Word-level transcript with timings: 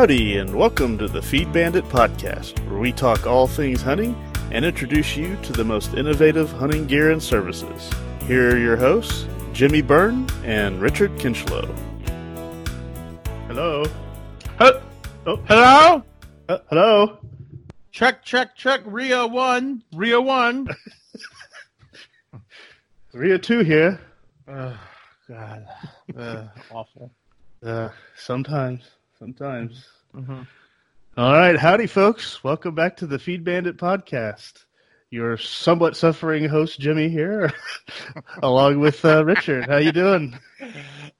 Howdy, 0.00 0.38
and 0.38 0.56
welcome 0.56 0.96
to 0.96 1.06
the 1.08 1.20
Feed 1.20 1.52
Bandit 1.52 1.84
podcast, 1.84 2.58
where 2.70 2.78
we 2.78 2.90
talk 2.90 3.26
all 3.26 3.46
things 3.46 3.82
hunting 3.82 4.16
and 4.50 4.64
introduce 4.64 5.14
you 5.14 5.36
to 5.42 5.52
the 5.52 5.62
most 5.62 5.92
innovative 5.92 6.50
hunting 6.52 6.86
gear 6.86 7.10
and 7.10 7.22
services. 7.22 7.90
Here 8.22 8.48
are 8.48 8.56
your 8.56 8.78
hosts, 8.78 9.26
Jimmy 9.52 9.82
Byrne 9.82 10.26
and 10.42 10.80
Richard 10.80 11.10
Kinchlow. 11.18 11.68
Hello. 13.46 13.84
Huh? 14.56 14.80
Oh, 15.26 15.36
Hello? 15.46 16.02
uh, 16.48 16.58
hello. 16.70 17.18
Check, 17.92 18.24
check, 18.24 18.56
check. 18.56 18.80
Rio 18.86 19.26
1. 19.26 19.82
Rio 19.92 20.22
1. 20.22 20.66
Rio 23.12 23.36
2 23.36 23.58
here. 23.58 24.00
oh, 24.48 24.80
God. 25.28 25.66
Uh, 26.16 26.44
awful. 26.70 27.10
Uh, 27.62 27.90
sometimes, 28.16 28.80
sometimes. 29.20 29.86
Mhm. 30.14 30.46
All 31.18 31.32
right, 31.32 31.54
howdy, 31.58 31.86
folks. 31.86 32.42
Welcome 32.42 32.74
back 32.74 32.96
to 32.96 33.06
the 33.06 33.18
Feed 33.18 33.44
Bandit 33.44 33.76
podcast. 33.76 34.64
Your 35.10 35.36
somewhat 35.36 35.94
suffering 35.94 36.48
host 36.48 36.80
Jimmy 36.80 37.10
here, 37.10 37.52
along 38.42 38.78
with 38.80 39.04
uh, 39.04 39.22
Richard. 39.26 39.66
How 39.68 39.76
you 39.76 39.92
doing? 39.92 40.38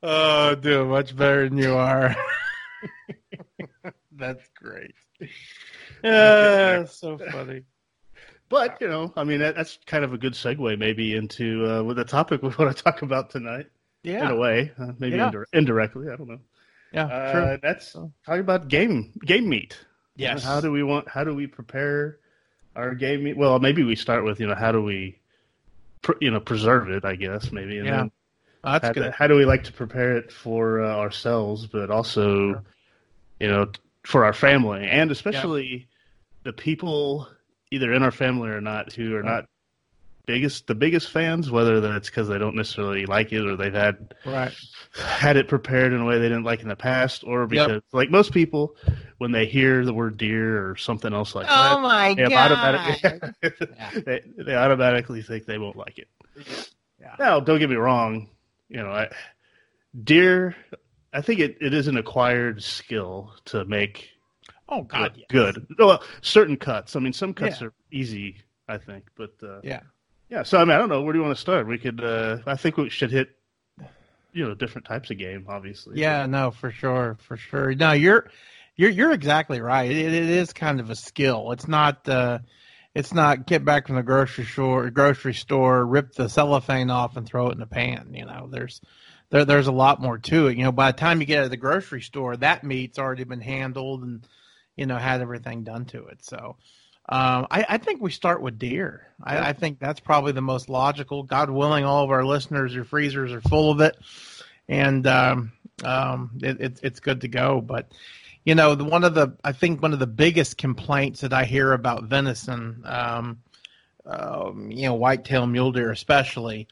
Oh, 0.02 0.54
doing 0.54 0.88
much 0.88 1.14
better 1.14 1.46
than 1.46 1.58
you 1.58 1.74
are. 1.74 2.16
That's 4.12 4.48
great. 4.56 4.94
Yeah, 6.02 6.84
so 6.86 7.18
funny. 7.18 7.64
But 8.48 8.78
you 8.80 8.88
know, 8.88 9.12
I 9.14 9.24
mean, 9.24 9.40
that, 9.40 9.56
that's 9.56 9.78
kind 9.84 10.04
of 10.04 10.14
a 10.14 10.18
good 10.18 10.32
segue, 10.32 10.78
maybe 10.78 11.14
into 11.16 11.66
uh, 11.66 11.82
what 11.82 11.96
the 11.96 12.04
topic 12.04 12.40
we 12.42 12.48
want 12.48 12.74
to 12.74 12.82
talk 12.82 13.02
about 13.02 13.28
tonight. 13.28 13.66
Yeah, 14.02 14.24
In 14.24 14.30
a 14.30 14.36
way, 14.36 14.72
uh, 14.80 14.92
maybe 14.98 15.16
Yeah. 15.16 15.30
indir- 15.30 15.44
indirectly. 15.52 16.08
I 16.10 16.16
don't 16.16 16.28
know. 16.28 16.40
Yeah, 16.92 17.04
Uh, 17.06 17.56
that's 17.62 17.92
talking 17.92 18.40
about 18.40 18.68
game 18.68 19.12
game 19.24 19.48
meat. 19.48 19.78
Yes. 20.16 20.42
How 20.44 20.60
do 20.60 20.72
we 20.72 20.82
want? 20.82 21.08
How 21.08 21.24
do 21.24 21.34
we 21.34 21.46
prepare 21.46 22.18
our 22.76 22.94
game 22.94 23.22
meat? 23.24 23.36
Well, 23.36 23.58
maybe 23.60 23.84
we 23.84 23.94
start 23.96 24.24
with 24.24 24.40
you 24.40 24.46
know 24.46 24.54
how 24.54 24.72
do 24.72 24.82
we, 24.82 25.18
pr- 26.02 26.18
you 26.20 26.30
know, 26.30 26.40
preserve 26.40 26.90
it? 26.90 27.04
I 27.04 27.14
guess 27.16 27.52
maybe. 27.52 27.78
And 27.78 27.86
Yeah. 27.86 27.96
then 27.98 28.12
Oh, 28.62 28.72
that's 28.72 28.88
how, 28.88 28.92
good. 28.92 29.12
how 29.12 29.26
do 29.26 29.36
we 29.36 29.46
like 29.46 29.64
to 29.64 29.72
prepare 29.72 30.18
it 30.18 30.30
for 30.30 30.82
uh, 30.82 30.94
ourselves, 30.96 31.66
but 31.66 31.90
also, 31.90 32.52
Sure. 32.52 32.64
you 33.40 33.48
know, 33.48 33.70
for 34.04 34.24
our 34.26 34.34
family, 34.34 34.86
and 34.86 35.10
especially 35.10 35.88
the 36.42 36.52
people 36.52 37.26
either 37.70 37.92
in 37.94 38.02
our 38.02 38.10
family 38.10 38.50
or 38.50 38.60
not 38.60 38.92
who 38.92 39.14
are 39.14 39.22
Right. 39.22 39.30
not 39.36 39.48
biggest 40.30 40.66
the 40.66 40.74
biggest 40.74 41.10
fans, 41.10 41.50
whether 41.50 41.80
that's 41.80 42.08
because 42.10 42.28
they 42.28 42.38
don't 42.38 42.54
necessarily 42.56 43.06
like 43.06 43.32
it 43.32 43.44
or 43.44 43.56
they've 43.56 43.72
had 43.74 44.14
Right. 44.24 44.52
had 44.94 45.36
it 45.36 45.48
prepared 45.48 45.92
in 45.92 46.00
a 46.00 46.04
way 46.04 46.18
they 46.18 46.28
didn't 46.28 46.44
like 46.44 46.60
in 46.62 46.68
the 46.68 46.76
past, 46.76 47.22
or 47.24 47.42
Yep. 47.42 47.48
because 47.50 47.82
like 47.92 48.10
most 48.10 48.32
people, 48.32 48.76
when 49.18 49.32
they 49.32 49.46
hear 49.46 49.84
the 49.84 49.94
word 49.94 50.16
deer 50.16 50.68
or 50.70 50.76
something 50.76 51.12
else 51.12 51.34
like 51.34 51.46
Oh 51.48 51.74
that, 51.74 51.80
my 51.82 52.14
they, 52.14 52.28
god! 52.28 52.52
automatically, 52.52 54.02
they, 54.06 54.20
they 54.44 54.54
automatically 54.54 55.22
think 55.22 55.46
they 55.46 55.58
won't 55.58 55.76
like 55.76 55.98
it. 55.98 56.08
Yeah. 57.00 57.16
Now, 57.18 57.40
don't 57.40 57.58
get 57.58 57.70
me 57.70 57.76
wrong. 57.76 58.28
You 58.68 58.82
know, 58.82 58.90
I, 58.90 59.08
deer. 60.04 60.54
I 61.12 61.20
think 61.22 61.40
it, 61.40 61.56
it 61.60 61.74
is 61.74 61.88
an 61.88 61.96
acquired 61.96 62.62
skill 62.62 63.32
to 63.46 63.64
make 63.64 64.10
Oh, 64.68 64.82
God. 64.82 65.14
good. 65.28 65.56
yes. 65.56 65.64
good. 65.76 65.84
Well, 65.84 66.02
certain 66.20 66.56
cuts. 66.56 66.94
I 66.94 67.00
mean, 67.00 67.12
some 67.12 67.34
cuts 67.34 67.60
Yeah. 67.60 67.66
are 67.68 67.72
easy. 67.90 68.36
I 68.68 68.78
think, 68.78 69.06
but 69.16 69.32
uh, 69.42 69.60
Yeah. 69.64 69.80
Yeah. 70.30 70.42
So 70.42 70.58
I 70.58 70.64
mean, 70.64 70.74
I 70.74 70.78
don't 70.78 70.88
know. 70.88 71.02
Where 71.02 71.12
do 71.12 71.18
you 71.18 71.24
want 71.24 71.36
to 71.36 71.40
start? 71.40 71.66
We 71.66 71.78
could. 71.78 72.02
Uh, 72.02 72.38
I 72.46 72.56
think 72.56 72.76
we 72.76 72.88
should 72.88 73.10
hit. 73.10 73.30
You 74.32 74.46
know, 74.46 74.54
different 74.54 74.86
types 74.86 75.10
of 75.10 75.18
game, 75.18 75.46
obviously. 75.48 76.00
Yeah, 76.00 76.26
no, 76.26 76.52
for 76.52 76.70
sure, 76.70 77.16
for 77.20 77.36
sure. 77.36 77.74
No, 77.74 77.92
you're 77.92 78.30
you're 78.76 78.90
you're 78.90 79.12
exactly 79.12 79.60
right. 79.60 79.90
It, 79.90 80.14
it 80.14 80.30
is 80.30 80.52
kind 80.52 80.78
of 80.78 80.88
a 80.88 80.94
skill. 80.94 81.50
It's 81.50 81.66
not 81.66 82.08
uh 82.08 82.38
it's 82.94 83.12
not 83.12 83.46
get 83.46 83.64
back 83.64 83.88
from 83.88 83.96
the 83.96 84.04
grocery 84.04 84.44
store 84.44 84.88
grocery 84.90 85.34
store, 85.34 85.84
rip 85.84 86.12
the 86.12 86.28
cellophane 86.28 86.90
off 86.90 87.16
and 87.16 87.26
throw 87.26 87.48
it 87.48 87.54
in 87.54 87.58
the 87.58 87.66
pan, 87.66 88.14
you 88.14 88.24
know. 88.24 88.48
There's 88.48 88.80
there 89.30 89.44
there's 89.44 89.66
a 89.66 89.72
lot 89.72 90.00
more 90.00 90.18
to 90.18 90.46
it. 90.46 90.56
You 90.56 90.62
know, 90.62 90.72
by 90.72 90.92
the 90.92 90.98
time 90.98 91.20
you 91.20 91.26
get 91.26 91.40
out 91.40 91.44
of 91.46 91.50
the 91.50 91.56
grocery 91.56 92.02
store, 92.02 92.36
that 92.36 92.62
meat's 92.62 93.00
already 93.00 93.24
been 93.24 93.40
handled 93.40 94.04
and 94.04 94.24
you 94.80 94.86
know, 94.86 94.96
had 94.96 95.20
everything 95.20 95.62
done 95.62 95.84
to 95.84 96.06
it. 96.06 96.24
So 96.24 96.56
um, 97.10 97.48
I, 97.50 97.66
I 97.70 97.78
think 97.78 98.00
we 98.00 98.12
start 98.12 98.40
with 98.40 98.58
deer. 98.58 99.04
I, 99.22 99.48
I 99.48 99.52
think 99.52 99.80
that's 99.80 99.98
probably 99.98 100.30
the 100.30 100.40
most 100.40 100.68
logical. 100.68 101.24
God 101.24 101.50
willing, 101.50 101.84
all 101.84 102.04
of 102.04 102.10
our 102.10 102.24
listeners, 102.24 102.72
your 102.72 102.84
freezers 102.84 103.32
are 103.32 103.40
full 103.40 103.72
of 103.72 103.80
it, 103.80 103.96
and 104.68 105.04
um, 105.08 105.52
um, 105.82 106.30
it, 106.40 106.60
it, 106.60 106.80
it's 106.84 107.00
good 107.00 107.22
to 107.22 107.28
go. 107.28 107.60
But 107.60 107.90
you 108.44 108.54
know, 108.54 108.76
the, 108.76 108.84
one 108.84 109.02
of 109.02 109.14
the 109.14 109.36
I 109.42 109.50
think 109.50 109.82
one 109.82 109.92
of 109.92 109.98
the 109.98 110.06
biggest 110.06 110.56
complaints 110.56 111.22
that 111.22 111.32
I 111.32 111.44
hear 111.44 111.72
about 111.72 112.04
venison, 112.04 112.82
um, 112.84 113.40
um, 114.06 114.70
you 114.70 114.84
know, 114.86 114.94
whitetail 114.94 115.48
mule 115.48 115.72
deer 115.72 115.90
especially, 115.90 116.68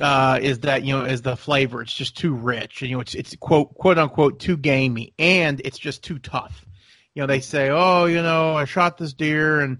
uh, 0.00 0.38
is 0.40 0.60
that 0.60 0.84
you 0.84 0.98
know 0.98 1.04
is 1.04 1.20
the 1.20 1.36
flavor. 1.36 1.82
It's 1.82 1.92
just 1.92 2.16
too 2.16 2.32
rich. 2.32 2.80
You 2.80 2.92
know, 2.92 3.00
it's 3.00 3.14
it's 3.14 3.36
quote 3.36 3.74
quote 3.74 3.98
unquote 3.98 4.40
too 4.40 4.56
gamey, 4.56 5.12
and 5.18 5.60
it's 5.66 5.78
just 5.78 6.02
too 6.02 6.18
tough. 6.18 6.64
You 7.14 7.22
know, 7.22 7.26
they 7.26 7.40
say, 7.40 7.70
oh, 7.70 8.06
you 8.06 8.22
know, 8.22 8.54
I 8.54 8.64
shot 8.64 8.98
this 8.98 9.12
deer, 9.12 9.60
and 9.60 9.78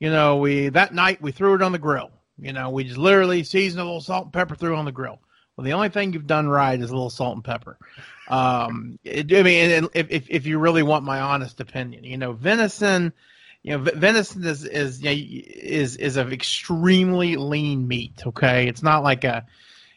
you 0.00 0.10
know, 0.10 0.38
we 0.38 0.68
that 0.70 0.94
night 0.94 1.22
we 1.22 1.32
threw 1.32 1.54
it 1.54 1.62
on 1.62 1.72
the 1.72 1.78
grill. 1.78 2.10
You 2.38 2.52
know, 2.52 2.70
we 2.70 2.84
just 2.84 2.98
literally 2.98 3.44
seasoned 3.44 3.80
a 3.80 3.84
little 3.84 4.00
salt 4.00 4.24
and 4.24 4.32
pepper, 4.32 4.56
threw 4.56 4.76
on 4.76 4.84
the 4.84 4.92
grill. 4.92 5.20
Well, 5.56 5.64
the 5.64 5.74
only 5.74 5.88
thing 5.88 6.12
you've 6.12 6.26
done 6.26 6.48
right 6.48 6.80
is 6.80 6.90
a 6.90 6.94
little 6.94 7.10
salt 7.10 7.36
and 7.36 7.44
pepper. 7.44 7.78
Um, 8.28 8.98
it, 9.04 9.32
I 9.32 9.42
mean, 9.42 9.88
if, 9.94 10.10
if 10.10 10.26
if 10.28 10.46
you 10.46 10.58
really 10.58 10.82
want 10.82 11.04
my 11.04 11.20
honest 11.20 11.60
opinion, 11.60 12.02
you 12.02 12.18
know, 12.18 12.32
venison, 12.32 13.12
you 13.62 13.78
know, 13.78 13.78
venison 13.78 14.44
is 14.44 14.64
is 14.64 15.00
is 15.04 15.96
is 15.96 16.16
of 16.16 16.32
extremely 16.32 17.36
lean 17.36 17.86
meat. 17.86 18.22
Okay, 18.26 18.66
it's 18.66 18.82
not 18.82 19.04
like 19.04 19.22
a, 19.22 19.46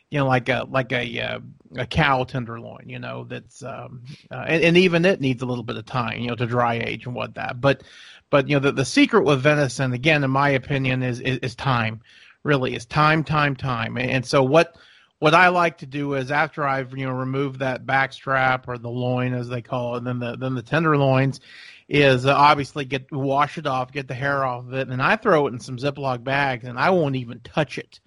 you 0.09 0.19
know, 0.19 0.25
like 0.25 0.49
a 0.49 0.65
like 0.69 0.91
a 0.91 1.21
uh, 1.21 1.39
a 1.75 1.85
cow 1.85 2.23
tenderloin. 2.23 2.87
You 2.87 2.99
know, 2.99 3.25
that's 3.25 3.63
um, 3.63 4.03
uh, 4.31 4.45
and, 4.47 4.63
and 4.63 4.77
even 4.77 5.05
it 5.05 5.19
needs 5.21 5.41
a 5.41 5.45
little 5.45 5.63
bit 5.63 5.77
of 5.77 5.85
time, 5.85 6.19
you 6.19 6.27
know, 6.29 6.35
to 6.35 6.45
dry 6.45 6.75
age 6.75 7.05
and 7.05 7.15
what 7.15 7.35
that. 7.35 7.59
But 7.59 7.83
but 8.29 8.47
you 8.47 8.55
know, 8.55 8.59
the 8.59 8.71
the 8.71 8.85
secret 8.85 9.23
with 9.23 9.41
venison, 9.41 9.93
again, 9.93 10.23
in 10.23 10.31
my 10.31 10.49
opinion, 10.49 11.03
is 11.03 11.19
is, 11.19 11.39
is 11.39 11.55
time. 11.55 12.01
Really, 12.43 12.75
is 12.75 12.85
time, 12.85 13.23
time, 13.23 13.55
time. 13.55 13.97
And 13.97 14.25
so 14.25 14.41
what 14.43 14.77
what 15.19 15.33
I 15.33 15.49
like 15.49 15.79
to 15.79 15.85
do 15.85 16.13
is 16.13 16.31
after 16.31 16.65
I've 16.65 16.95
you 16.97 17.05
know 17.05 17.11
removed 17.11 17.59
that 17.59 17.85
back 17.85 18.13
strap 18.13 18.67
or 18.69 18.77
the 18.77 18.89
loin 18.89 19.33
as 19.33 19.49
they 19.49 19.61
call 19.61 19.97
it, 19.97 20.05
then 20.05 20.19
the 20.19 20.37
then 20.37 20.55
the 20.55 20.61
tenderloins 20.61 21.41
is 21.89 22.25
uh, 22.25 22.33
obviously 22.33 22.85
get 22.85 23.11
wash 23.11 23.57
it 23.57 23.67
off, 23.67 23.91
get 23.91 24.07
the 24.07 24.13
hair 24.13 24.45
off 24.45 24.65
of 24.65 24.73
it, 24.73 24.87
and 24.87 25.01
I 25.01 25.17
throw 25.17 25.47
it 25.47 25.53
in 25.53 25.59
some 25.59 25.77
Ziploc 25.77 26.23
bags, 26.23 26.65
and 26.65 26.79
I 26.79 26.91
won't 26.91 27.17
even 27.17 27.41
touch 27.41 27.77
it 27.77 27.99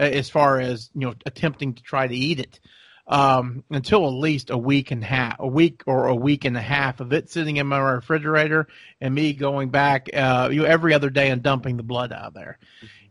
as 0.00 0.30
far 0.30 0.60
as 0.60 0.90
you 0.94 1.06
know 1.06 1.14
attempting 1.26 1.74
to 1.74 1.82
try 1.82 2.06
to 2.06 2.14
eat 2.14 2.40
it 2.40 2.60
um, 3.06 3.64
until 3.70 4.06
at 4.06 4.14
least 4.14 4.50
a 4.50 4.56
week 4.56 4.92
and 4.92 5.02
a 5.02 5.06
half, 5.06 5.36
a 5.40 5.46
week 5.46 5.82
or 5.86 6.06
a 6.06 6.14
week 6.14 6.44
and 6.44 6.56
a 6.56 6.62
half 6.62 7.00
of 7.00 7.12
it 7.12 7.28
sitting 7.28 7.56
in 7.56 7.66
my 7.66 7.78
refrigerator, 7.78 8.68
and 9.00 9.14
me 9.14 9.32
going 9.32 9.70
back 9.70 10.08
uh, 10.14 10.48
you 10.50 10.62
know 10.62 10.66
every 10.66 10.94
other 10.94 11.10
day 11.10 11.30
and 11.30 11.42
dumping 11.42 11.76
the 11.76 11.82
blood 11.82 12.12
out 12.12 12.34
there. 12.34 12.58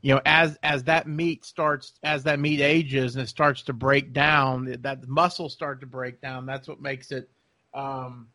You 0.01 0.15
know 0.15 0.21
as 0.25 0.57
as 0.63 0.85
that 0.85 1.07
meat 1.07 1.43
starts 1.43 1.93
as 2.01 2.23
that 2.23 2.39
meat 2.39 2.61
ages 2.61 3.15
and 3.15 3.23
it 3.23 3.27
starts 3.27 3.63
to 3.63 3.73
break 3.73 4.13
down 4.13 4.77
that 4.81 5.07
muscles 5.07 5.51
start 5.51 5.81
to 5.81 5.87
break 5.87 6.21
down 6.21 6.45
that's 6.45 6.69
what 6.69 6.79
makes 6.79 7.11
it 7.11 7.29
um 7.73 8.29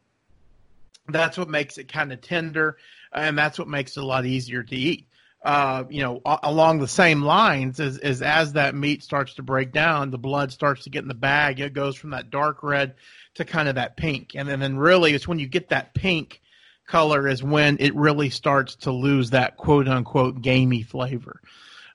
that's 1.09 1.39
what 1.39 1.49
makes 1.49 1.79
it 1.79 1.91
kind 1.91 2.13
of 2.13 2.21
tender 2.21 2.77
and 3.15 3.39
that's 3.39 3.59
what 3.59 3.67
makes 3.67 3.97
it 3.97 4.03
a 4.03 4.07
lot 4.07 4.27
easier 4.27 4.63
to 4.63 4.77
eat 4.77 5.07
uh, 5.45 5.85
you 5.91 6.03
know, 6.03 6.21
a- 6.25 6.41
along 6.45 6.79
the 6.79 6.89
same 6.89 7.23
lines 7.23 7.79
as, 7.79 7.99
as 7.99 8.23
as 8.23 8.55
that 8.55 8.75
meat 8.75 9.03
starts 9.03 9.35
to 9.35 9.43
break 9.43 9.73
down, 9.73 10.11
the 10.11 10.19
blood 10.19 10.51
starts 10.51 10.85
to 10.85 10.91
get 10.91 11.03
in 11.03 11.09
the 11.09 11.15
bag. 11.15 11.61
It 11.61 11.75
goes 11.75 11.97
from 11.97 12.11
that 12.11 12.31
dark 12.31 12.63
red 12.63 12.95
to 13.35 13.45
kind 13.45 13.69
of 13.69 13.75
that 13.75 13.97
pink, 13.97 14.33
and 14.35 14.49
then, 14.49 14.61
then 14.61 14.77
really 14.79 15.13
it's 15.13 15.29
when 15.29 15.39
you 15.39 15.47
get 15.47 15.69
that 15.69 15.95
pink 15.95 16.41
color 16.87 17.29
is 17.29 17.43
when 17.43 17.77
it 17.81 17.95
really 17.95 18.31
starts 18.31 18.77
to 18.77 18.91
lose 18.91 19.31
that 19.31 19.57
quote 19.57 19.87
unquote 19.89 20.41
gamey 20.41 20.83
flavor. 20.83 21.41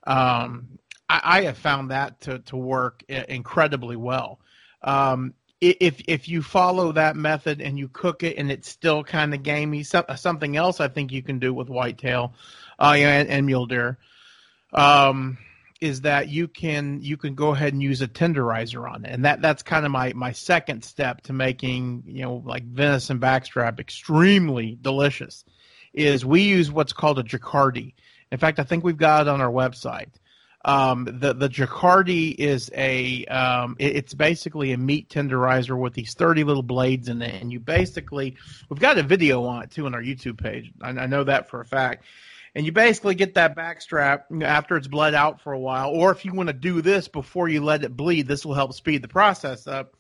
Um, 0.06 0.80
I, 1.10 1.22
I 1.24 1.42
have 1.44 1.58
found 1.58 1.92
that 1.92 2.22
to 2.22 2.40
to 2.40 2.56
work 2.58 3.04
incredibly 3.08 3.96
well. 3.96 4.40
Um, 4.84 5.34
if 5.62 6.02
if 6.08 6.30
you 6.30 6.42
follow 6.42 6.94
that 6.94 7.16
method 7.16 7.62
and 7.62 7.78
you 7.78 7.90
cook 7.90 8.24
it 8.24 8.38
and 8.38 8.52
it's 8.52 8.70
still 8.70 9.04
kind 9.04 9.34
of 9.34 9.44
gamey, 9.44 9.84
some, 9.84 10.06
something 10.16 10.56
else 10.56 10.80
I 10.80 10.88
think 10.88 11.12
you 11.12 11.22
can 11.22 11.40
do 11.40 11.54
with 11.54 11.70
whitetail, 11.70 12.34
uh, 12.80 12.94
and, 12.96 13.28
and 13.28 13.46
mule 13.46 13.66
deer, 13.66 13.98
um, 14.74 15.38
is 15.82 16.02
that 16.02 16.30
you 16.30 16.48
can 16.48 17.02
you 17.02 17.18
can 17.18 17.36
go 17.36 17.50
ahead 17.50 17.74
and 17.74 17.84
use 17.84 18.02
a 18.02 18.08
tenderizer 18.08 18.90
on 18.90 19.04
it, 19.04 19.12
and 19.12 19.26
that 19.26 19.42
that's 19.42 19.64
kind 19.64 19.86
of 19.86 19.92
my 19.92 20.14
my 20.14 20.32
second 20.32 20.84
step 20.84 21.22
to 21.24 21.34
making 21.34 22.04
you 22.06 22.22
know 22.22 22.42
like 22.46 22.64
venison 22.64 23.20
backstrap 23.20 23.80
extremely 23.80 24.78
delicious. 24.82 25.44
Is 25.94 26.26
we 26.26 26.44
use 26.44 26.72
what's 26.72 26.94
called 26.94 27.20
a 27.20 27.24
Jacardi. 27.24 27.96
In 28.32 28.38
fact, 28.38 28.60
I 28.60 28.64
think 28.64 28.84
we've 28.84 28.96
got 28.96 29.24
it 29.24 29.28
on 29.28 29.42
our 29.42 29.52
website. 29.52 30.10
Um, 30.66 31.06
the 31.06 31.34
the 31.34 31.48
Jacardi 31.48 32.36
is 32.36 32.70
a 32.76 33.26
um, 33.26 33.78
it, 33.80 33.96
it's 33.96 34.14
basically 34.14 34.74
a 34.74 34.78
meat 34.78 35.08
tenderizer 35.10 35.80
with 35.80 35.94
these 35.94 36.14
thirty 36.14 36.44
little 36.44 36.64
blades 36.64 37.08
in 37.08 37.22
it, 37.22 37.42
and 37.42 37.52
you 37.52 37.62
basically 37.62 38.36
we've 38.68 38.80
got 38.80 38.98
a 38.98 39.04
video 39.04 39.46
on 39.46 39.64
it 39.64 39.72
too 39.72 39.86
on 39.86 39.96
our 39.96 40.02
YouTube 40.02 40.38
page. 40.38 40.72
I, 40.82 40.90
I 40.90 41.06
know 41.08 41.24
that 41.24 41.50
for 41.50 41.62
a 41.62 41.66
fact. 41.66 42.04
And 42.56 42.66
you 42.66 42.72
basically 42.72 43.14
get 43.14 43.36
that 43.36 43.56
backstrap 43.56 44.44
after 44.44 44.76
it's 44.76 44.88
bled 44.88 45.14
out 45.14 45.40
for 45.40 45.54
a 45.54 45.60
while, 45.60 45.92
or 45.92 46.12
if 46.12 46.26
you 46.26 46.34
want 46.34 46.48
to 46.48 46.54
do 46.54 46.82
this 46.82 47.08
before 47.08 47.48
you 47.48 47.64
let 47.64 47.84
it 47.84 47.96
bleed, 47.96 48.28
this 48.28 48.44
will 48.44 48.56
help 48.56 48.74
speed 48.74 49.04
the 49.04 49.08
process 49.08 49.68
up. 49.68 49.94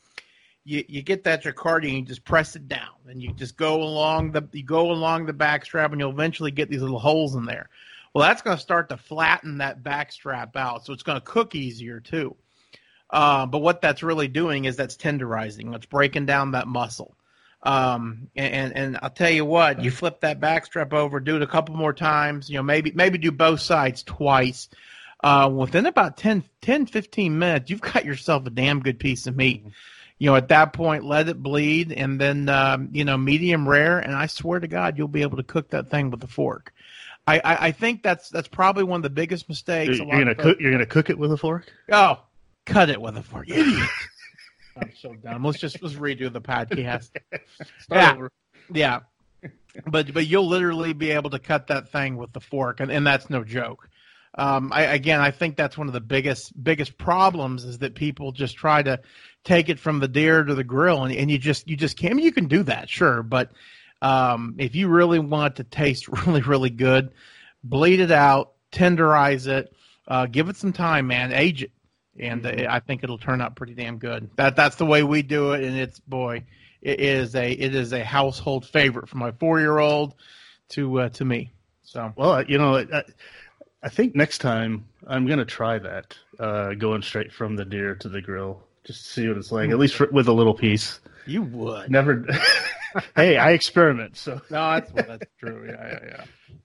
You, 0.65 0.83
you 0.87 1.03
get 1.03 1.23
that 1.23 1.43
Jacardi 1.43 1.89
and 1.89 1.99
you 1.99 2.01
just 2.01 2.25
press 2.25 2.55
it 2.55 2.67
down, 2.67 2.89
and 3.07 3.21
you 3.21 3.31
just 3.33 3.55
go 3.55 3.81
along 3.81 4.31
the 4.31 4.43
you 4.51 4.63
go 4.63 4.91
along 4.91 5.27
the 5.27 5.33
back 5.33 5.63
strap, 5.63 5.91
and 5.91 6.01
you'll 6.01 6.11
eventually 6.11 6.51
get 6.51 6.69
these 6.69 6.81
little 6.81 6.99
holes 6.99 7.35
in 7.35 7.45
there. 7.45 7.69
Well, 8.13 8.27
that's 8.27 8.41
going 8.41 8.57
to 8.57 8.61
start 8.61 8.89
to 8.89 8.97
flatten 8.97 9.59
that 9.59 9.83
back 9.83 10.11
strap 10.11 10.55
out, 10.55 10.85
so 10.85 10.93
it's 10.93 11.03
going 11.03 11.19
to 11.19 11.25
cook 11.25 11.55
easier 11.55 11.99
too. 11.99 12.35
Uh, 13.09 13.45
but 13.45 13.59
what 13.59 13.81
that's 13.81 14.03
really 14.03 14.27
doing 14.27 14.65
is 14.65 14.75
that's 14.75 14.95
tenderizing. 14.95 15.75
It's 15.75 15.85
breaking 15.85 16.25
down 16.25 16.51
that 16.51 16.67
muscle. 16.67 17.15
Um, 17.61 18.29
and, 18.35 18.75
and 18.75 18.99
I'll 19.01 19.09
tell 19.09 19.29
you 19.29 19.43
what, 19.43 19.83
you 19.83 19.91
flip 19.91 20.21
that 20.21 20.39
back 20.39 20.65
strap 20.65 20.93
over, 20.93 21.19
do 21.19 21.35
it 21.35 21.41
a 21.41 21.47
couple 21.47 21.75
more 21.75 21.93
times, 21.93 22.49
you 22.49 22.55
know, 22.55 22.63
maybe, 22.63 22.91
maybe 22.91 23.17
do 23.17 23.31
both 23.31 23.59
sides 23.59 24.03
twice. 24.03 24.69
Uh, 25.21 25.51
within 25.53 25.85
about 25.85 26.15
10, 26.15 26.45
10, 26.61 26.85
15 26.85 27.37
minutes, 27.37 27.69
you've 27.69 27.81
got 27.81 28.05
yourself 28.05 28.45
a 28.45 28.49
damn 28.49 28.79
good 28.79 28.99
piece 28.99 29.27
of 29.27 29.35
meat. 29.35 29.65
You 30.17 30.29
know, 30.29 30.35
at 30.35 30.49
that 30.49 30.73
point, 30.73 31.03
let 31.03 31.27
it 31.27 31.41
bleed 31.41 31.91
and 31.91 32.19
then, 32.19 32.47
um, 32.49 32.89
you 32.91 33.05
know, 33.05 33.17
medium 33.17 33.67
rare. 33.67 33.99
And 33.99 34.15
I 34.15 34.27
swear 34.27 34.59
to 34.59 34.67
God, 34.67 34.97
you'll 34.97 35.07
be 35.07 35.21
able 35.21 35.37
to 35.37 35.43
cook 35.43 35.69
that 35.69 35.89
thing 35.89 36.11
with 36.11 36.23
a 36.23 36.27
fork. 36.27 36.73
I, 37.29 37.37
I, 37.37 37.67
I 37.67 37.71
think 37.71 38.03
that's, 38.03 38.29
that's 38.29 38.47
probably 38.47 38.83
one 38.83 38.97
of 38.97 39.03
the 39.03 39.09
biggest 39.09 39.47
mistakes. 39.49 39.97
You're 39.97 40.07
going 40.07 40.25
to 40.25 40.35
cook, 40.35 40.59
you're 40.59 40.77
to 40.77 40.85
cook 40.85 41.09
it 41.09 41.17
with 41.17 41.31
a 41.31 41.37
fork? 41.37 41.71
Oh, 41.91 42.23
cut 42.65 42.89
it 42.89 43.01
with 43.01 43.17
a 43.17 43.23
fork. 43.23 43.49
Idiot. 43.49 43.89
I'm 44.81 44.91
so 44.95 45.13
dumb. 45.15 45.43
Let's 45.43 45.59
just 45.59 45.81
let's 45.81 45.95
redo 45.95 46.31
the 46.31 46.41
podcast. 46.41 47.09
yeah, 47.91 48.13
over. 48.13 48.31
yeah. 48.71 48.99
But 49.85 50.13
but 50.13 50.25
you'll 50.25 50.47
literally 50.47 50.93
be 50.93 51.11
able 51.11 51.29
to 51.31 51.39
cut 51.39 51.67
that 51.67 51.91
thing 51.91 52.17
with 52.17 52.33
the 52.33 52.39
fork, 52.39 52.79
and, 52.79 52.91
and 52.91 53.05
that's 53.05 53.29
no 53.29 53.43
joke. 53.43 53.89
Um, 54.35 54.71
I, 54.73 54.83
again, 54.83 55.19
I 55.19 55.31
think 55.31 55.55
that's 55.55 55.77
one 55.77 55.87
of 55.87 55.93
the 55.93 56.01
biggest 56.01 56.51
biggest 56.61 56.97
problems 56.97 57.65
is 57.65 57.79
that 57.79 57.95
people 57.95 58.31
just 58.31 58.55
try 58.57 58.81
to 58.83 58.99
take 59.43 59.69
it 59.69 59.79
from 59.79 59.99
the 59.99 60.07
deer 60.07 60.43
to 60.43 60.55
the 60.55 60.63
grill, 60.63 61.03
and, 61.03 61.15
and 61.15 61.29
you 61.31 61.37
just 61.37 61.67
you 61.67 61.75
just 61.75 61.97
can't. 61.97 62.13
I 62.13 62.15
mean, 62.15 62.25
you 62.25 62.31
can 62.31 62.47
do 62.47 62.63
that, 62.63 62.89
sure, 62.89 63.23
but 63.23 63.51
um, 64.01 64.55
if 64.57 64.75
you 64.75 64.87
really 64.87 65.19
want 65.19 65.53
it 65.53 65.55
to 65.57 65.63
taste 65.63 66.07
really 66.25 66.41
really 66.41 66.69
good, 66.69 67.11
bleed 67.63 67.99
it 67.99 68.11
out, 68.11 68.53
tenderize 68.71 69.47
it, 69.47 69.73
uh, 70.07 70.25
give 70.25 70.49
it 70.49 70.57
some 70.57 70.73
time, 70.73 71.07
man, 71.07 71.31
age 71.31 71.63
it 71.63 71.71
and 72.19 72.43
mm-hmm. 72.43 72.69
I 72.69 72.79
think 72.79 73.03
it'll 73.03 73.17
turn 73.17 73.41
out 73.41 73.55
pretty 73.55 73.73
damn 73.73 73.97
good. 73.97 74.29
That 74.35 74.55
that's 74.55 74.75
the 74.75 74.85
way 74.85 75.03
we 75.03 75.21
do 75.21 75.53
it, 75.53 75.63
and 75.63 75.77
it's 75.77 75.99
boy, 75.99 76.43
it 76.81 76.99
is 76.99 77.35
a 77.35 77.51
it 77.51 77.73
is 77.73 77.93
a 77.93 78.03
household 78.03 78.65
favorite 78.65 79.09
from 79.09 79.19
my 79.19 79.31
four 79.31 79.59
year 79.59 79.77
old 79.77 80.15
to 80.69 81.01
uh, 81.01 81.09
to 81.09 81.25
me. 81.25 81.51
So 81.83 82.13
well, 82.15 82.43
you 82.43 82.57
know, 82.57 82.77
I, 82.77 83.03
I 83.81 83.89
think 83.89 84.15
next 84.15 84.39
time 84.39 84.85
I'm 85.07 85.25
gonna 85.25 85.45
try 85.45 85.79
that, 85.79 86.15
uh, 86.39 86.73
going 86.73 87.01
straight 87.01 87.31
from 87.31 87.55
the 87.55 87.65
deer 87.65 87.95
to 87.95 88.09
the 88.09 88.21
grill, 88.21 88.61
just 88.83 89.05
to 89.05 89.09
see 89.09 89.27
what 89.27 89.37
it's 89.37 89.51
like, 89.51 89.69
at 89.69 89.79
least 89.79 89.95
for, 89.95 90.07
with 90.07 90.27
a 90.27 90.33
little 90.33 90.53
piece. 90.53 90.99
You 91.25 91.43
would 91.43 91.89
never. 91.89 92.25
hey, 93.15 93.37
I 93.37 93.51
experiment, 93.51 94.17
so 94.17 94.41
no, 94.49 94.79
that's 94.79 94.91
that's 94.91 95.25
true. 95.39 95.65
Yeah, 95.67 95.87
yeah, 95.87 95.99
yeah. 96.07 96.23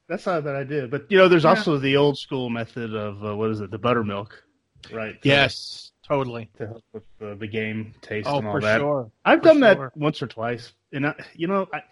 That's 0.09 0.27
not 0.27 0.39
a 0.39 0.43
bad 0.43 0.57
idea, 0.57 0.87
but 0.87 1.11
you 1.11 1.19
know, 1.19 1.29
there's 1.29 1.45
yeah. 1.45 1.51
also 1.51 1.79
the 1.79 1.97
old 1.97 2.19
school 2.19 2.51
method 2.51 2.95
of 2.95 3.25
uh, 3.25 3.35
what 3.37 3.51
is 3.51 3.61
it, 3.61 3.71
the 3.71 3.79
buttermilk 3.79 4.45
right? 4.93 5.17
Yes, 5.23 5.93
totally. 6.07 6.51
To 6.59 6.67
help 6.67 6.85
with 6.93 7.03
the, 7.19 7.35
the 7.35 7.47
game 7.47 7.95
taste 8.03 8.29
oh, 8.29 8.39
and 8.39 8.47
all 8.47 8.55
for 8.55 8.61
that. 8.63 8.81
Sure. 8.81 9.11
I've 9.25 9.41
for 9.41 9.45
done 9.45 9.61
sure. 9.61 9.75
that 9.75 9.97
once 9.97 10.23
or 10.23 10.27
twice, 10.27 10.73
and 10.93 11.07
I, 11.07 11.15
you 11.35 11.47
know, 11.47 11.69
I, 11.73 11.83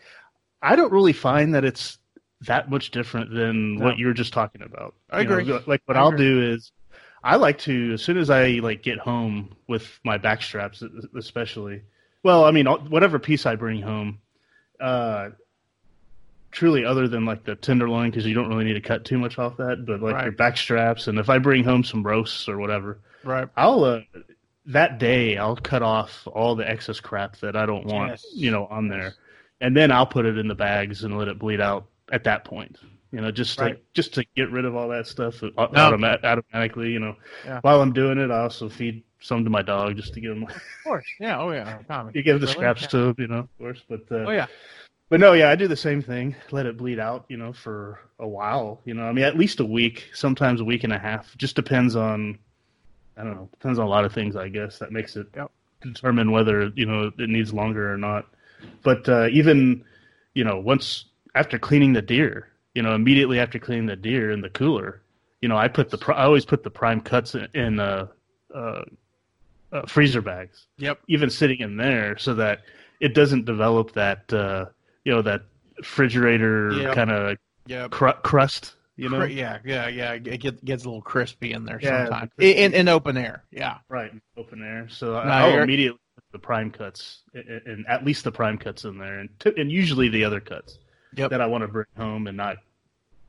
I 0.60 0.76
don't 0.76 0.92
really 0.92 1.12
find 1.12 1.54
that 1.54 1.64
it's 1.64 1.98
that 2.42 2.70
much 2.70 2.90
different 2.90 3.32
than 3.32 3.76
no. 3.76 3.84
what 3.84 3.98
you 3.98 4.06
were 4.06 4.14
just 4.14 4.32
talking 4.32 4.62
about. 4.62 4.94
I 5.10 5.20
you 5.20 5.30
agree. 5.30 5.44
Know, 5.44 5.62
like 5.66 5.82
what 5.86 5.96
I 5.96 6.02
will 6.02 6.12
do 6.12 6.52
is, 6.52 6.72
I 7.22 7.36
like 7.36 7.58
to 7.60 7.92
as 7.94 8.02
soon 8.02 8.18
as 8.18 8.30
I 8.30 8.60
like 8.62 8.82
get 8.82 8.98
home 8.98 9.54
with 9.68 10.00
my 10.04 10.18
back 10.18 10.42
straps, 10.42 10.82
especially. 11.16 11.82
Well, 12.24 12.44
I 12.44 12.52
mean, 12.52 12.66
whatever 12.66 13.18
piece 13.18 13.46
I 13.46 13.56
bring 13.56 13.82
home, 13.82 14.20
uh, 14.82 15.30
truly 16.50 16.84
other 16.84 17.08
than 17.08 17.24
like 17.24 17.44
the 17.44 17.54
tenderloin 17.54 18.10
because 18.10 18.26
you 18.26 18.34
don't 18.34 18.48
really 18.48 18.64
need 18.64 18.74
to 18.74 18.80
cut 18.80 19.04
too 19.04 19.18
much 19.18 19.38
off 19.38 19.56
that, 19.56 19.84
but 19.86 20.02
like 20.02 20.14
Right. 20.14 20.24
your 20.24 20.32
back 20.32 20.56
straps 20.56 21.08
and 21.08 21.18
if 21.18 21.30
I 21.30 21.38
bring 21.38 21.64
home 21.64 21.82
some 21.84 22.02
roasts 22.02 22.48
or 22.48 22.58
whatever, 22.58 22.98
Right. 23.24 23.48
I'll 23.56 23.84
uh, 23.84 24.00
that 24.66 24.98
day 24.98 25.36
I'll 25.38 25.56
cut 25.56 25.82
off 25.82 26.26
all 26.26 26.54
the 26.54 26.68
excess 26.68 27.00
crap 27.00 27.38
that 27.38 27.56
I 27.56 27.64
don't 27.66 27.86
want, 27.86 28.10
Yes. 28.10 28.26
you 28.34 28.50
know, 28.50 28.66
on 28.66 28.88
there, 28.88 29.14
and 29.60 29.76
then 29.76 29.90
I'll 29.90 30.06
put 30.06 30.26
it 30.26 30.36
in 30.36 30.46
the 30.48 30.54
bags 30.54 31.04
and 31.04 31.16
let 31.16 31.28
it 31.28 31.38
bleed 31.38 31.60
out 31.60 31.86
at 32.10 32.24
that 32.24 32.44
point. 32.44 32.76
You 33.12 33.20
know, 33.20 33.30
just 33.30 33.58
Right. 33.58 33.72
like 33.74 33.84
just 33.94 34.14
to 34.14 34.24
get 34.36 34.50
rid 34.50 34.64
of 34.64 34.74
all 34.76 34.88
that 34.90 35.06
stuff 35.06 35.42
No. 35.42 35.50
automatically. 35.56 36.90
You 36.90 36.98
know, 37.00 37.16
Yeah. 37.44 37.60
while 37.62 37.80
I'm 37.80 37.92
doing 37.92 38.18
it, 38.18 38.30
I 38.30 38.40
also 38.40 38.68
feed 38.68 39.02
some 39.22 39.44
to 39.44 39.50
my 39.50 39.62
dog 39.62 39.96
just 39.96 40.14
to 40.14 40.20
give 40.20 40.32
him 40.32 40.44
Of 40.44 40.60
course. 40.84 41.06
Yeah. 41.20 41.40
Oh 41.40 41.50
yeah. 41.50 41.78
Tommy. 41.88 42.12
you 42.14 42.22
give 42.22 42.40
the 42.40 42.46
Really? 42.46 42.54
scraps 42.56 42.82
Yeah. 42.82 42.88
to 42.88 42.98
him, 43.08 43.14
you 43.18 43.26
know, 43.28 43.38
of 43.40 43.58
course. 43.58 43.82
But 43.88 44.02
uh, 44.10 44.24
Oh 44.26 44.30
yeah. 44.30 44.46
but 45.08 45.20
no, 45.20 45.32
yeah, 45.32 45.50
I 45.50 45.56
do 45.56 45.68
the 45.68 45.76
same 45.76 46.02
thing. 46.02 46.34
Let 46.50 46.66
it 46.66 46.76
bleed 46.76 46.98
out, 46.98 47.24
you 47.28 47.36
know, 47.36 47.52
for 47.52 48.00
a 48.18 48.26
while. 48.28 48.80
You 48.84 48.94
know, 48.94 49.04
I 49.04 49.12
mean, 49.12 49.24
at 49.24 49.36
least 49.36 49.60
a 49.60 49.64
week, 49.64 50.10
sometimes 50.14 50.60
a 50.60 50.64
week 50.64 50.84
and 50.84 50.92
a 50.92 50.98
half. 50.98 51.36
Just 51.36 51.56
depends 51.56 51.96
on, 51.96 52.38
I 53.16 53.24
don't 53.24 53.34
know, 53.34 53.48
depends 53.52 53.78
on 53.78 53.86
a 53.86 53.90
lot 53.90 54.04
of 54.04 54.12
things, 54.12 54.36
I 54.36 54.48
guess. 54.48 54.78
That 54.78 54.92
makes 54.92 55.16
it 55.16 55.26
Yep. 55.36 55.50
determine 55.82 56.30
whether 56.30 56.72
you 56.74 56.86
know 56.86 57.10
it 57.18 57.28
needs 57.28 57.52
longer 57.52 57.92
or 57.92 57.98
not. 57.98 58.26
But 58.82 59.08
uh, 59.08 59.28
even, 59.32 59.84
you 60.34 60.44
know, 60.44 60.58
once 60.60 61.06
after 61.34 61.58
cleaning 61.58 61.92
the 61.94 62.02
deer, 62.02 62.48
you 62.74 62.82
know, 62.82 62.94
immediately 62.94 63.38
after 63.40 63.58
cleaning 63.58 63.86
the 63.86 63.96
deer 63.96 64.30
in 64.30 64.40
the 64.40 64.50
cooler, 64.50 65.02
you 65.40 65.48
know, 65.48 65.56
I 65.56 65.68
put 65.68 65.90
the 65.90 65.98
I 66.14 66.22
always 66.24 66.44
put 66.44 66.62
the 66.62 66.70
prime 66.70 67.00
cuts 67.00 67.34
in, 67.34 67.48
in 67.54 67.80
uh, 67.80 68.06
uh, 68.54 68.82
uh, 69.72 69.86
freezer 69.86 70.20
bags 70.22 70.66
Yep. 70.78 71.00
even 71.08 71.30
sitting 71.30 71.60
in 71.60 71.76
there 71.76 72.16
so 72.18 72.34
that 72.34 72.60
it 73.00 73.14
doesn't 73.14 73.44
develop 73.46 73.92
that 73.92 74.32
uh, 74.32 74.66
you 75.04 75.12
know 75.12 75.22
that 75.22 75.42
refrigerator 75.78 76.72
Yep. 76.72 76.94
kind 76.94 77.10
of 77.10 77.36
Yep. 77.66 77.90
cru- 77.90 78.12
crust. 78.22 78.74
You 78.96 79.08
know, 79.08 79.24
yeah, 79.24 79.58
yeah, 79.64 79.88
yeah. 79.88 80.12
It 80.12 80.38
gets, 80.40 80.60
gets 80.62 80.84
a 80.84 80.86
little 80.88 81.00
crispy 81.02 81.52
in 81.52 81.64
there 81.64 81.78
Yeah, 81.80 82.04
sometimes. 82.06 82.30
In, 82.38 82.74
in 82.74 82.88
open 82.88 83.16
air. 83.16 83.42
Yeah. 83.50 83.78
right? 83.88 84.12
Open 84.36 84.62
air. 84.62 84.86
So 84.90 85.12
No, 85.12 85.18
I'll 85.20 85.50
you're- 85.50 85.62
immediately 85.62 85.98
put 86.14 86.24
the 86.32 86.38
prime 86.38 86.70
cuts 86.70 87.22
and, 87.34 87.48
and 87.66 87.86
at 87.88 88.04
least 88.04 88.24
the 88.24 88.32
prime 88.32 88.58
cuts 88.58 88.84
in 88.84 88.98
there, 88.98 89.20
and 89.20 89.30
t- 89.40 89.52
and 89.56 89.70
usually 89.72 90.08
the 90.08 90.24
other 90.24 90.40
cuts 90.40 90.78
Yep. 91.16 91.30
that 91.30 91.40
I 91.40 91.46
want 91.46 91.62
to 91.62 91.68
bring 91.68 91.86
home 91.96 92.26
and 92.26 92.36
not 92.36 92.58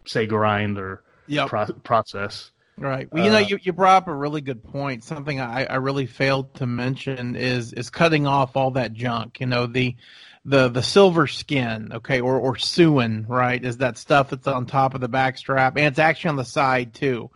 say 0.06 0.26
grind 0.26 0.78
or 0.78 1.04
Yep. 1.28 1.48
pro- 1.48 1.66
process. 1.84 2.52
Right. 2.78 3.08
Well, 3.12 3.24
you 3.24 3.30
know, 3.32 3.38
Uh, 3.38 3.42
you, 3.42 3.60
you 3.62 3.74
brought 3.74 3.98
up 4.04 4.08
a 4.08 4.14
really 4.16 4.42
good 4.42 4.64
point. 4.64 5.04
Something 5.04 5.40
I, 5.40 5.66
I 5.66 5.76
really 5.76 6.08
failed 6.08 6.56
to 6.56 6.66
mention 6.66 7.36
is 7.36 7.72
is 7.74 7.90
cutting 7.90 8.26
off 8.26 8.58
all 8.58 8.72
that 8.72 8.94
junk. 8.94 9.40
You 9.40 9.46
know, 9.46 9.68
the 9.68 9.96
the 10.46 10.70
the 10.70 10.82
silver 10.84 11.28
skin, 11.28 11.92
okay, 11.94 12.20
or 12.20 12.38
or 12.40 12.58
sinew, 12.58 13.26
right, 13.28 13.64
is 13.64 13.78
that 13.78 13.98
stuff 13.98 14.32
that's 14.32 14.48
on 14.48 14.66
top 14.66 14.96
of 14.96 15.02
the 15.02 15.08
back 15.08 15.38
strap, 15.38 15.78
and 15.78 15.86
it's 15.86 16.00
actually 16.00 16.30
on 16.30 16.36
the 16.38 16.46
side 16.46 16.94
too. 16.96 17.30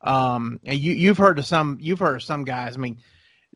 Um, 0.00 0.58
and 0.64 0.78
you 0.78 0.92
you've 0.94 1.18
heard 1.18 1.38
of 1.38 1.46
some 1.46 1.78
you've 1.80 1.98
heard 1.98 2.16
of 2.16 2.22
some 2.22 2.44
guys. 2.44 2.74
I 2.76 2.78
mean, 2.80 2.98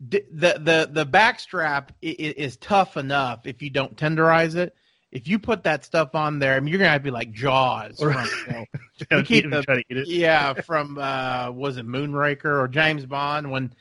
d- 0.07 0.25
the 0.31 0.59
the 0.61 0.89
the 0.93 1.05
back 1.07 1.41
strap 1.41 1.93
i- 2.05 2.09
i- 2.09 2.35
is 2.37 2.57
tough 2.59 2.97
enough 2.97 3.47
if 3.47 3.63
you 3.63 3.71
don't 3.71 3.97
tenderize 3.97 4.55
it. 4.55 4.75
If 5.13 5.29
you 5.29 5.39
put 5.39 5.65
that 5.65 5.85
stuff 5.85 6.15
on 6.15 6.39
there, 6.39 6.55
I 6.57 6.61
mean, 6.61 6.69
you're 6.69 6.79
gonna 6.79 6.91
have 6.91 7.03
to 7.03 7.05
be 7.05 7.11
like 7.11 7.33
Jaws. 7.33 8.01
From, 8.01 8.31
you 8.49 9.07
know, 9.11 9.23
keep 9.23 9.51
the- 9.51 9.63
try 9.63 9.77
to 9.77 9.85
eat 9.91 9.97
it. 9.99 10.09
yeah, 10.09 10.55
from 10.55 10.99
uh 10.99 11.51
was 11.51 11.77
it 11.77 11.87
Moonraker 11.87 12.47
or 12.63 12.69
James 12.69 13.07
Bond 13.07 13.51
when 13.51 13.75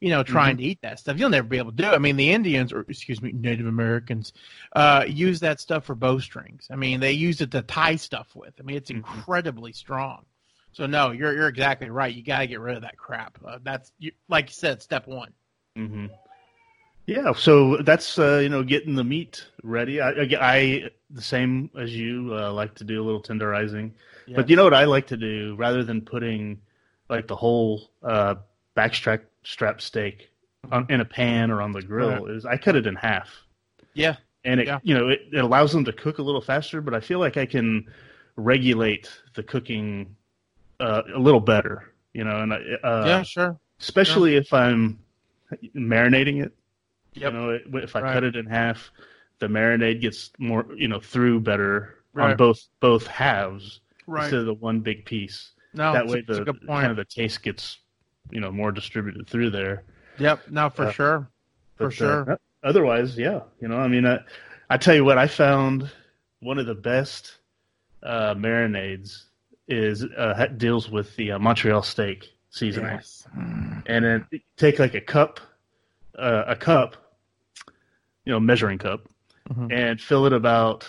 you 0.00 0.10
know 0.10 0.22
trying 0.22 0.56
Mm-hmm. 0.56 0.62
to 0.62 0.62
eat 0.64 0.78
that 0.82 0.98
stuff. 0.98 1.18
You'll 1.18 1.30
never 1.30 1.46
be 1.46 1.58
able 1.58 1.72
to 1.72 1.76
do 1.76 1.84
it. 1.88 1.94
I 1.94 1.98
mean, 1.98 2.16
the 2.16 2.30
Indians 2.30 2.72
or 2.72 2.80
excuse 2.88 3.20
me, 3.22 3.32
Native 3.32 3.66
Americans 3.66 4.32
uh 4.74 5.04
use 5.06 5.40
that 5.40 5.60
stuff 5.60 5.84
for 5.84 5.94
bowstrings. 5.94 6.66
I 6.70 6.76
mean, 6.76 7.00
they 7.00 7.12
use 7.12 7.40
it 7.42 7.50
to 7.52 7.62
tie 7.62 7.96
stuff 7.96 8.34
with. 8.34 8.54
I 8.58 8.62
mean, 8.62 8.76
it's 8.76 8.90
Mhm. 8.90 8.96
incredibly 8.96 9.72
strong. 9.72 10.24
So 10.72 10.86
no, 10.86 11.10
you're 11.10 11.34
you're 11.34 11.48
exactly 11.48 11.90
right. 11.90 12.14
You 12.14 12.22
got 12.22 12.38
to 12.40 12.46
get 12.46 12.60
rid 12.60 12.76
of 12.76 12.82
that 12.82 12.96
crap. 12.96 13.38
Uh, 13.44 13.58
that's 13.62 13.92
you, 13.98 14.12
like 14.28 14.46
you 14.48 14.54
said, 14.54 14.82
step 14.82 15.06
one. 15.06 15.32
hmm 15.76 16.06
Yeah, 17.08 17.32
so 17.32 17.78
that's 17.78 18.18
uh, 18.18 18.36
you 18.42 18.50
know 18.50 18.62
getting 18.62 18.94
the 18.94 19.02
meat 19.02 19.46
ready. 19.62 19.98
I, 19.98 20.10
I, 20.10 20.28
I 20.40 20.90
the 21.08 21.22
same 21.22 21.70
as 21.78 21.96
you 21.96 22.36
uh, 22.38 22.52
like 22.52 22.74
to 22.74 22.84
do 22.84 23.02
a 23.02 23.04
little 23.04 23.22
tenderizing, 23.22 23.92
but 24.36 24.50
you 24.50 24.56
know 24.56 24.64
what 24.64 24.74
I 24.74 24.84
like 24.84 25.06
to 25.06 25.16
do 25.16 25.56
rather 25.56 25.82
than 25.82 26.02
putting 26.02 26.60
like 27.08 27.26
the 27.26 27.34
whole 27.34 27.90
uh, 28.02 28.34
backstrap 28.76 29.22
strap 29.42 29.80
steak 29.80 30.28
on, 30.70 30.84
in 30.90 31.00
a 31.00 31.04
pan 31.06 31.50
or 31.50 31.62
on 31.62 31.72
the 31.72 31.80
grill 31.80 32.26
is 32.26 32.44
I 32.44 32.58
cut 32.58 32.76
it 32.76 32.86
in 32.86 32.94
half, 32.94 33.30
yeah, 33.94 34.16
and 34.44 34.60
it 34.60 34.66
Yeah. 34.66 34.80
you 34.82 34.92
know 34.94 35.08
it, 35.08 35.22
it 35.32 35.38
allows 35.38 35.72
them 35.72 35.86
to 35.86 35.94
cook 35.94 36.18
a 36.18 36.22
little 36.22 36.42
faster. 36.42 36.82
But 36.82 36.92
I 36.92 37.00
feel 37.00 37.20
like 37.20 37.38
I 37.38 37.46
can 37.46 37.90
regulate 38.36 39.10
the 39.34 39.42
cooking 39.42 40.14
uh, 40.78 41.04
a 41.14 41.18
little 41.18 41.40
better. 41.40 41.94
You 42.12 42.24
know, 42.24 42.42
and 42.42 42.52
I- 42.52 42.78
uh, 42.84 43.04
yeah, 43.06 43.22
sure. 43.22 43.58
especially 43.80 44.36
if 44.36 44.52
I'm 44.52 44.98
marinating 45.74 46.44
it. 46.44 46.52
Yep. 47.20 47.32
You 47.32 47.38
know, 47.38 47.50
it- 47.50 47.62
if 47.84 47.96
I 47.96 48.00
Right. 48.00 48.12
cut 48.12 48.24
it 48.24 48.36
in 48.36 48.46
half, 48.46 48.90
the 49.38 49.46
marinade 49.46 50.00
gets 50.00 50.30
more, 50.38 50.66
you 50.76 50.88
know, 50.88 51.00
through 51.00 51.40
better 51.40 51.94
on 52.16 52.36
both 52.36 52.60
both 52.80 53.06
halves 53.06 53.80
Right. 54.06 54.24
instead 54.24 54.40
of 54.40 54.46
the 54.46 54.54
one 54.54 54.80
big 54.80 55.04
piece. 55.04 55.52
No, 55.74 55.92
that 55.92 56.06
way, 56.06 56.22
the 56.22 56.44
kind 56.66 56.90
of 56.90 56.96
the 56.96 57.04
taste 57.04 57.42
gets, 57.42 57.78
you 58.30 58.40
know, 58.40 58.50
more 58.50 58.72
distributed 58.72 59.26
through 59.28 59.50
there. 59.50 59.84
yep. 60.18 60.40
No, 60.50 60.68
for 60.70 60.86
Uh, 60.86 60.90
sure. 60.92 61.30
For 61.76 61.84
But, 61.88 61.92
uh, 61.92 62.24
sure. 62.24 62.40
otherwise, 62.64 63.16
yeah, 63.16 63.42
you 63.60 63.68
know, 63.68 63.76
I 63.78 63.86
mean, 63.86 64.04
I, 64.06 64.18
I 64.68 64.76
tell 64.78 64.94
you 64.96 65.04
what, 65.04 65.16
I 65.18 65.28
found 65.28 65.88
one 66.40 66.58
of 66.58 66.66
the 66.66 66.74
best 66.74 67.38
uh, 68.02 68.34
marinades 68.34 69.24
is 69.68 70.02
uh, 70.04 70.46
deals 70.56 70.90
with 70.90 71.14
the 71.16 71.32
uh, 71.32 71.38
Montreal 71.38 71.82
steak 71.82 72.32
seasoning, 72.50 72.90
Yes. 72.94 73.26
Mm. 73.36 73.82
and 73.86 74.04
then 74.04 74.26
take 74.56 74.78
like 74.78 74.94
a 74.94 75.00
cup, 75.00 75.38
uh, 76.18 76.44
a 76.48 76.56
cup, 76.56 77.07
you 78.28 78.34
know, 78.34 78.38
measuring 78.40 78.76
cup, 78.76 79.08
Mhm. 79.48 79.72
and 79.72 79.98
fill 80.00 80.26
it 80.26 80.34
about 80.34 80.86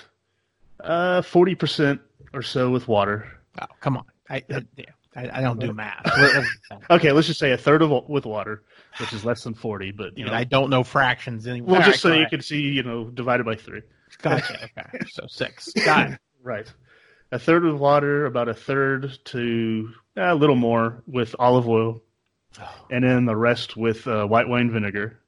uh, 0.81 1.21
forty 1.21 1.55
percent 1.55 2.01
or 2.33 2.41
so 2.41 2.69
with 2.69 2.87
water. 2.89 3.27
Oh, 3.61 3.65
come 3.79 3.95
on. 3.95 4.03
I, 4.29 4.43
I, 4.51 4.65
yeah, 4.75 4.85
I, 5.15 5.41
don't 5.41 5.57
do 5.59 5.71
math. 5.73 6.03
What- 6.05 6.19
what 6.19 6.35
is 6.35 6.57
that? 6.69 6.79
Okay, 6.91 7.11
let's 7.13 7.27
just 7.27 7.39
say 7.39 7.51
a 7.51 7.57
third 7.57 7.81
of 7.81 8.09
with 8.09 8.25
water, 8.25 8.63
which 8.99 9.13
is 9.13 9.23
less 9.23 9.43
than 9.45 9.53
forty, 9.53 9.91
but 9.91 10.17
you 10.17 10.25
know, 10.25 10.33
I 10.33 10.43
don't 10.43 10.69
know 10.69 10.83
fractions 10.83 11.47
anymore. 11.47 11.71
well, 11.71 11.81
All 11.81 11.87
just 11.87 12.01
so 12.01 12.13
you 12.13 12.27
can 12.27 12.41
see, 12.41 12.59
you 12.59 12.83
know, 12.83 13.05
divided 13.05 13.45
by 13.45 13.55
three. 13.55 13.81
Gotcha. 14.21 14.69
Okay. 14.77 15.05
So 15.11 15.25
six. 15.27 15.71
Got 15.85 16.11
it. 16.11 16.19
Right. 16.43 16.71
A 17.31 17.39
third 17.39 17.63
with 17.63 17.75
water, 17.75 18.25
about 18.25 18.47
a 18.49 18.53
third 18.53 19.17
to 19.25 19.93
eh, 20.17 20.31
a 20.31 20.35
little 20.35 20.55
more 20.55 21.03
with 21.05 21.35
olive 21.39 21.67
oil, 21.67 22.01
and 22.89 23.03
then 23.03 23.25
the 23.25 23.35
rest 23.35 23.77
with 23.77 24.07
uh, 24.07 24.25
white 24.25 24.47
wine 24.49 24.71
vinegar. 24.71 25.18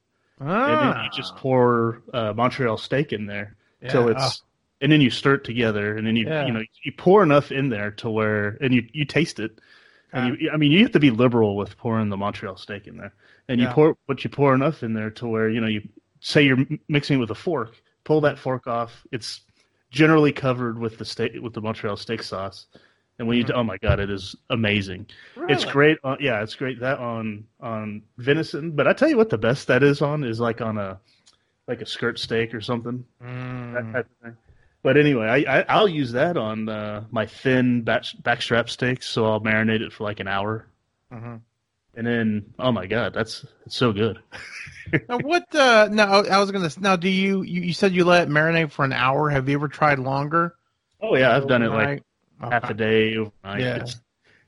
And 0.49 0.95
then 0.95 1.03
you 1.03 1.09
just 1.15 1.35
pour 1.35 2.01
uh, 2.13 2.33
Montreal 2.33 2.77
steak 2.77 3.13
in 3.13 3.25
there 3.25 3.55
till 3.89 4.03
Ah. 4.03 4.07
Yeah. 4.07 4.25
it's, 4.25 4.43
and 4.81 4.91
then 4.91 5.01
you 5.01 5.09
stir 5.11 5.35
it 5.35 5.43
together, 5.43 5.95
and 5.95 6.05
then 6.07 6.15
you 6.15 6.27
Yeah. 6.27 6.45
you 6.47 6.51
know 6.53 6.63
you 6.83 6.91
pour 6.97 7.21
enough 7.23 7.51
in 7.51 7.69
there 7.69 7.91
to 7.91 8.09
where, 8.09 8.57
and 8.61 8.73
you 8.73 8.87
you 8.93 9.05
taste 9.05 9.39
it. 9.39 9.59
And 10.13 10.37
you, 10.41 10.49
I 10.51 10.57
mean, 10.57 10.73
you 10.73 10.79
have 10.83 10.91
to 10.91 10.99
be 10.99 11.09
liberal 11.09 11.55
with 11.55 11.77
pouring 11.77 12.09
the 12.09 12.17
Montreal 12.17 12.57
steak 12.57 12.85
in 12.87 12.97
there, 12.97 13.13
and 13.47 13.61
you 13.61 13.67
pour, 13.69 13.95
but 14.07 14.23
you 14.25 14.29
pour 14.29 14.53
enough 14.53 14.83
in 14.83 14.93
there 14.93 15.09
to 15.11 15.27
where 15.27 15.47
you 15.49 15.61
know 15.61 15.67
you 15.67 15.87
say 16.19 16.41
you're 16.43 16.65
mixing 16.89 17.17
with 17.19 17.31
a 17.31 17.35
fork, 17.35 17.81
pull 18.03 18.19
that 18.21 18.37
fork 18.37 18.67
off. 18.67 19.05
It's 19.11 19.41
generally 19.89 20.31
covered 20.33 20.79
with 20.79 20.97
the 20.97 21.05
steak 21.05 21.33
with 21.41 21.53
the 21.53 21.61
Montreal 21.61 21.95
steak 21.97 22.23
sauce, 22.23 22.65
and 23.19 23.27
when 23.27 23.37
you 23.37 23.45
oh 23.53 23.63
my 23.63 23.77
god, 23.77 23.99
it 23.99 24.09
is 24.09 24.35
amazing. 24.49 25.07
It's 25.49 25.65
great. 25.65 25.97
On, 26.03 26.17
yeah, 26.19 26.41
it's 26.41 26.55
great 26.55 26.79
that 26.79 26.99
on 26.99 27.45
on 27.59 28.01
venison. 28.17 28.71
But 28.71 28.87
I 28.87 28.93
tell 28.93 29.09
you 29.09 29.17
what, 29.17 29.29
the 29.29 29.37
best 29.37 29.67
that 29.67 29.83
is 29.83 30.01
on 30.01 30.23
is 30.23 30.39
like 30.39 30.61
on 30.61 30.77
a 30.77 30.99
like 31.67 31.81
a 31.81 31.85
skirt 31.85 32.19
steak 32.19 32.53
or 32.53 32.61
something 32.61 33.05
that 33.19 33.27
Mm. 33.27 33.93
type 33.93 34.05
of 34.05 34.23
thing. 34.23 34.37
But 34.83 34.97
anyway, 34.97 35.27
I, 35.45 35.59
I 35.59 35.65
I'll 35.69 35.87
use 35.87 36.13
that 36.13 36.37
on 36.37 36.67
uh, 36.67 37.03
my 37.11 37.27
thin 37.27 37.83
back 37.83 38.03
backstrap 38.23 38.67
steaks, 38.69 39.07
so 39.07 39.25
I'll 39.25 39.39
marinate 39.41 39.81
it 39.81 39.93
for 39.93 40.03
like 40.03 40.19
an 40.19 40.27
hour, 40.27 40.65
Mhm. 41.13 41.41
and 41.95 42.07
then 42.07 42.53
oh 42.57 42.71
my 42.71 42.87
god, 42.87 43.13
that's 43.13 43.45
it's 43.65 43.75
so 43.75 43.91
good. 43.93 44.19
Now 45.07 45.19
what? 45.19 45.55
Uh, 45.55 45.87
now 45.89 46.21
I 46.23 46.39
was 46.39 46.51
gonna. 46.51 46.69
Now, 46.79 46.97
do 46.97 47.07
you, 47.07 47.43
you? 47.43 47.61
You 47.61 47.73
said 47.73 47.93
you 47.93 48.03
let 48.03 48.27
it 48.27 48.29
marinate 48.29 48.71
for 48.71 48.83
an 48.83 48.91
hour. 48.91 49.29
Have 49.29 49.47
you 49.47 49.55
ever 49.55 49.69
tried 49.69 49.99
longer? 49.99 50.55
Oh 50.99 51.15
yeah, 51.15 51.33
I've 51.33 51.47
done 51.47 51.61
it 51.61 51.69
like? 51.69 52.03
Half 52.41 52.69
a 52.69 52.73
day 52.73 53.15
overnight. 53.17 53.61
Yeah. 53.61 53.75
It's 53.77 54.01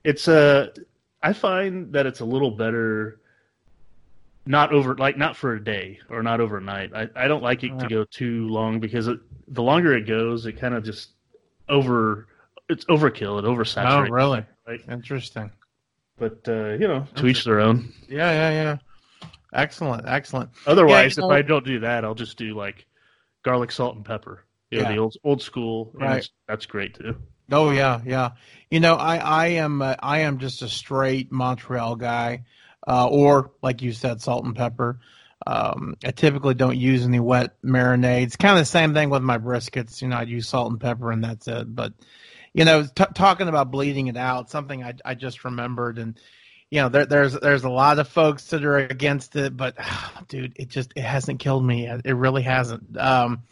it's 0.03 0.27
uh 0.27 0.67
I 1.21 1.33
find 1.33 1.93
that 1.93 2.05
it's 2.05 2.19
a 2.19 2.25
little 2.25 2.51
better 2.51 3.19
not 4.45 4.73
over 4.73 4.95
like 4.95 5.17
not 5.17 5.37
for 5.37 5.53
a 5.55 5.63
day 5.63 5.99
or 6.09 6.21
not 6.21 6.41
overnight. 6.41 6.93
I, 6.93 7.07
I 7.15 7.27
don't 7.27 7.43
like 7.43 7.63
it 7.63 7.77
to 7.79 7.87
go 7.87 8.03
too 8.03 8.47
long 8.49 8.79
because 8.79 9.07
it, 9.07 9.19
the 9.47 9.63
longer 9.63 9.95
it 9.95 10.05
goes, 10.05 10.45
it 10.45 10.53
kind 10.59 10.73
of 10.73 10.83
just 10.83 11.11
over 11.69 12.27
it's 12.69 12.85
overkill. 12.85 13.39
It 13.39 13.45
oversaturates. 13.45 14.07
Oh, 14.09 14.11
really? 14.11 14.45
Right? 14.67 14.81
Interesting. 14.89 15.51
But 16.17 16.39
uh, 16.47 16.71
you 16.79 16.87
know, 16.87 17.07
to 17.15 17.27
each 17.27 17.43
their 17.45 17.59
own. 17.59 17.93
Yeah, 18.09 18.31
yeah, 18.31 18.49
yeah. 18.51 18.77
Excellent, 19.53 20.07
excellent. 20.07 20.49
Otherwise, 20.67 21.17
you 21.17 21.23
if 21.23 21.29
know- 21.29 21.35
I 21.35 21.41
don't 21.41 21.65
do 21.65 21.79
that, 21.79 22.03
I'll 22.03 22.15
just 22.15 22.37
do 22.37 22.55
like 22.55 22.85
garlic, 23.43 23.71
salt, 23.71 23.95
and 23.95 24.03
pepper. 24.05 24.45
You 24.71 24.79
know, 24.79 24.83
Yeah. 24.89 24.91
the 24.95 24.97
old 25.01 25.15
old 25.23 25.41
school. 25.41 25.91
Right. 25.93 26.27
That's 26.47 26.65
great 26.65 26.95
too. 26.95 27.15
Oh 27.51 27.71
yeah, 27.71 28.01
yeah. 28.05 28.31
You 28.69 28.79
know, 28.79 28.95
I 28.95 29.17
I 29.17 29.47
am 29.47 29.81
uh, 29.81 29.95
I 29.99 30.19
am 30.19 30.39
just 30.39 30.61
a 30.61 30.69
straight 30.69 31.31
Montreal 31.31 31.95
guy, 31.95 32.43
uh, 32.87 33.07
or 33.07 33.51
like 33.61 33.81
you 33.81 33.91
said, 33.91 34.21
salt 34.21 34.45
and 34.45 34.55
pepper. 34.55 34.99
Um, 35.45 35.95
I 36.05 36.11
typically 36.11 36.53
don't 36.53 36.77
use 36.77 37.05
any 37.05 37.19
wet 37.19 37.61
marinades. 37.63 38.37
Kind 38.37 38.53
of 38.53 38.61
the 38.61 38.65
same 38.65 38.93
thing 38.93 39.09
with 39.09 39.21
my 39.21 39.37
briskets. 39.37 40.01
You 40.01 40.07
know, 40.07 40.17
I 40.17 40.23
use 40.23 40.47
salt 40.47 40.71
and 40.71 40.79
pepper, 40.79 41.11
and 41.11 41.23
that's 41.23 41.47
it. 41.47 41.75
But 41.75 41.93
you 42.53 42.65
know, 42.65 42.83
t- 42.83 43.05
talking 43.13 43.47
about 43.47 43.71
bleeding 43.71 44.07
it 44.07 44.17
out, 44.17 44.49
something 44.49 44.83
I 44.83 44.93
I 45.03 45.15
just 45.15 45.43
remembered, 45.43 45.97
and 45.97 46.19
you 46.71 46.81
know, 46.81 46.89
there, 46.89 47.05
there's 47.05 47.33
there's 47.33 47.65
a 47.65 47.69
lot 47.69 47.99
of 47.99 48.07
folks 48.07 48.47
that 48.47 48.63
are 48.63 48.77
against 48.77 49.35
it, 49.35 49.55
but 49.55 49.75
dude, 50.29 50.53
it 50.55 50.69
just 50.69 50.93
it 50.95 51.03
hasn't 51.03 51.39
killed 51.39 51.65
me 51.65 51.83
yet. 51.83 52.01
It 52.05 52.13
really 52.13 52.41
hasn't. 52.41 52.97
Um, 52.97 53.43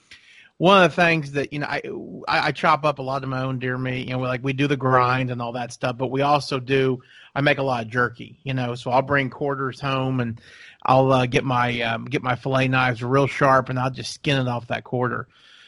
one 0.61 0.83
of 0.83 0.91
the 0.91 0.95
things 0.95 1.31
that 1.31 1.51
you 1.51 1.57
know 1.57 1.65
I, 1.65 1.81
I 2.27 2.47
I 2.49 2.51
chop 2.51 2.85
up 2.85 2.99
a 2.99 3.01
lot 3.01 3.23
of 3.23 3.29
my 3.29 3.41
own 3.41 3.57
deer 3.57 3.79
meat. 3.79 4.07
You 4.07 4.13
know, 4.13 4.19
like 4.19 4.43
we 4.43 4.53
do 4.53 4.67
the 4.67 4.77
grind 4.77 5.31
and 5.31 5.41
all 5.41 5.53
that 5.53 5.73
stuff, 5.73 5.97
but 5.97 6.11
we 6.11 6.21
also 6.21 6.59
do. 6.59 7.01
I 7.33 7.41
make 7.41 7.57
a 7.57 7.63
lot 7.63 7.83
of 7.83 7.89
jerky. 7.89 8.37
You 8.43 8.53
know, 8.53 8.75
so 8.75 8.91
I'll 8.91 9.01
bring 9.01 9.31
quarters 9.31 9.81
home 9.81 10.19
and 10.19 10.39
I'll 10.83 11.11
uh, 11.11 11.25
get 11.25 11.43
my 11.43 11.81
um, 11.81 12.05
get 12.05 12.21
my 12.21 12.35
fillet 12.35 12.67
knives 12.67 13.01
real 13.01 13.25
sharp 13.25 13.69
and 13.69 13.79
I'll 13.79 13.89
just 13.89 14.13
skin 14.13 14.39
it 14.39 14.47
off 14.47 14.67
that 14.67 14.83
quarter. 14.83 15.27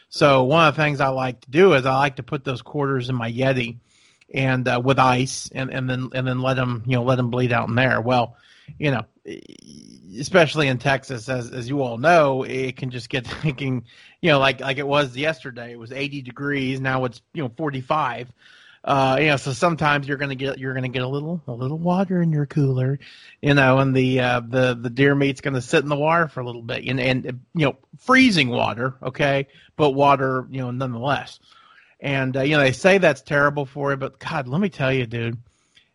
So 0.10 0.44
one 0.44 0.68
of 0.68 0.76
the 0.76 0.84
things 0.84 1.02
I 1.02 1.08
like 1.08 1.42
to 1.42 1.50
do 1.50 1.74
is 1.74 1.88
I 1.88 1.98
like 1.98 2.18
to 2.18 2.24
put 2.24 2.44
those 2.44 2.62
quarters 2.62 3.10
in 3.10 3.16
my 3.16 3.32
Yeti 3.32 3.78
and 4.32 4.68
uh, 4.68 4.80
with 4.84 5.00
ice 5.00 5.50
and, 5.56 5.72
and 5.72 5.90
then 5.90 6.10
and 6.14 6.28
then 6.28 6.40
let 6.40 6.54
them 6.54 6.84
you 6.86 6.98
know 6.98 7.04
let 7.04 7.16
them 7.16 7.32
bleed 7.32 7.52
out 7.52 7.68
in 7.68 7.74
there. 7.74 8.00
Well, 8.00 8.38
you 8.78 8.92
know, 8.92 9.06
especially 10.20 10.68
in 10.68 10.78
Texas, 10.78 11.30
as 11.30 11.52
as 11.52 11.70
you 11.70 11.82
all 11.82 11.98
know, 11.98 12.44
it 12.44 12.78
can 12.78 12.90
just 12.90 13.10
get 13.10 13.26
thinking, 13.42 13.86
you 14.22 14.32
know 14.32 14.40
like 14.40 14.60
like 14.62 14.78
it 14.78 14.88
was 14.88 15.16
yesterday. 15.16 15.72
It 15.72 15.80
was 15.80 15.92
80 15.92 16.22
degrees. 16.22 16.80
Now 16.80 17.06
it's 17.06 17.22
you 17.34 17.44
know 17.44 17.52
45. 17.56 18.32
Uh, 18.86 19.18
you 19.18 19.28
know, 19.28 19.38
so 19.38 19.54
sometimes 19.54 20.08
you're 20.08 20.18
gonna 20.18 20.36
get 20.36 20.58
you're 20.58 20.74
gonna 20.74 20.90
get 20.90 21.04
a 21.04 21.08
little 21.08 21.42
a 21.48 21.54
little 21.54 21.78
water 21.78 22.22
in 22.22 22.34
your 22.34 22.46
cooler, 22.46 23.00
you 23.42 23.54
know, 23.54 23.80
and 23.80 23.96
the 23.96 24.20
uh, 24.20 24.42
the 24.42 24.78
the 24.80 24.90
deer 24.90 25.16
meat's 25.16 25.40
gonna 25.40 25.62
sit 25.62 25.84
in 25.84 25.90
the 25.90 25.96
water 25.96 26.28
for 26.28 26.42
a 26.42 26.46
little 26.46 26.62
bit, 26.62 26.84
and 26.86 27.00
and 27.00 27.26
you 27.56 27.66
know 27.66 27.78
freezing 27.98 28.50
water, 28.50 28.96
okay, 29.02 29.48
but 29.78 29.92
water, 29.92 30.48
you 30.52 30.60
know, 30.60 30.72
nonetheless. 30.72 31.40
And 32.02 32.36
uh, 32.36 32.42
you 32.42 32.58
know 32.58 32.64
they 32.64 32.74
say 32.74 32.98
that's 32.98 33.22
terrible 33.22 33.66
for 33.66 33.92
you, 33.92 33.98
but 33.98 34.20
God, 34.20 34.50
let 34.50 34.60
me 34.60 34.70
tell 34.70 34.92
you, 34.92 35.06
dude. 35.06 35.38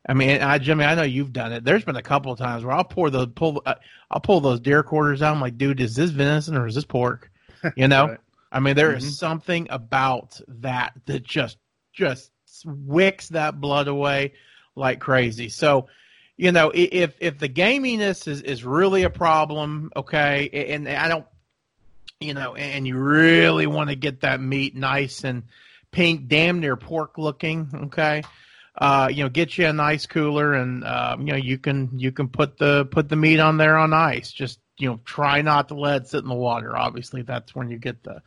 I 0.08 0.14
mean, 0.14 0.40
I, 0.40 0.56
Jimmy, 0.58 0.84
I 0.84 0.94
know 0.94 1.02
you've 1.02 1.34
done 1.34 1.52
it. 1.52 1.64
There's 1.64 1.84
been 1.84 1.96
a 1.96 2.02
couple 2.02 2.32
of 2.32 2.38
times 2.38 2.64
where 2.64 2.74
I'll 2.74 2.84
pour 2.84 3.10
the 3.10 3.28
pull, 3.28 3.62
uh, 3.66 3.74
I'll 4.10 4.20
pull 4.20 4.40
those 4.40 4.58
deer 4.58 4.82
quarters 4.82 5.20
out. 5.20 5.34
I'm 5.34 5.40
like, 5.40 5.58
dude, 5.58 5.80
is 5.80 5.94
this 5.94 6.10
venison 6.10 6.56
or 6.56 6.66
is 6.66 6.74
this 6.74 6.84
pork? 6.84 7.30
You 7.76 7.88
know, 7.88 8.06
Right. 8.08 8.18
I 8.52 8.60
mean, 8.60 8.76
there 8.76 8.94
is 8.94 9.04
Mhm. 9.04 9.12
something 9.18 9.66
about 9.70 10.40
that 10.48 10.94
that 11.06 11.24
just 11.24 11.58
just 11.92 12.30
wicks 12.64 13.28
that 13.30 13.60
blood 13.60 13.88
away 13.88 14.32
like 14.76 15.00
crazy. 15.00 15.48
So, 15.48 15.88
you 16.36 16.52
know, 16.52 16.70
if 16.74 17.14
if 17.20 17.38
the 17.38 17.48
gaminess 17.48 18.26
is 18.28 18.40
is 18.42 18.64
really 18.64 19.02
a 19.02 19.10
problem, 19.10 19.90
okay, 19.96 20.48
and 20.72 20.88
I 20.88 21.08
don't, 21.08 21.26
you 22.20 22.32
know, 22.32 22.54
and 22.54 22.86
you 22.86 22.96
really 22.96 23.66
want 23.66 23.90
to 23.90 23.96
get 23.96 24.20
that 24.20 24.40
meat 24.40 24.74
nice 24.76 25.24
and 25.24 25.42
pink, 25.90 26.28
damn 26.28 26.60
near 26.60 26.76
pork 26.76 27.18
looking, 27.18 27.68
okay. 27.74 28.22
Uh, 28.80 29.08
you 29.10 29.24
know, 29.24 29.28
get 29.28 29.58
you 29.58 29.66
a 29.66 29.72
nice 29.72 30.06
cooler, 30.06 30.54
and 30.54 30.84
uh, 30.84 31.16
you 31.18 31.26
know 31.26 31.36
you 31.36 31.58
can 31.58 31.90
you 31.98 32.12
can 32.12 32.28
put 32.28 32.58
the 32.58 32.84
put 32.86 33.08
the 33.08 33.16
meat 33.16 33.40
on 33.40 33.56
there 33.56 33.76
on 33.76 33.92
ice. 33.92 34.30
Just 34.30 34.60
you 34.78 34.88
know, 34.88 35.00
try 35.04 35.42
not 35.42 35.68
to 35.68 35.74
let 35.74 36.02
it 36.02 36.08
sit 36.08 36.22
in 36.22 36.28
the 36.28 36.34
water. 36.34 36.76
Obviously, 36.76 37.22
that's 37.22 37.54
when 37.56 37.68
you 37.70 37.78
get 37.78 38.04
the 38.04 38.22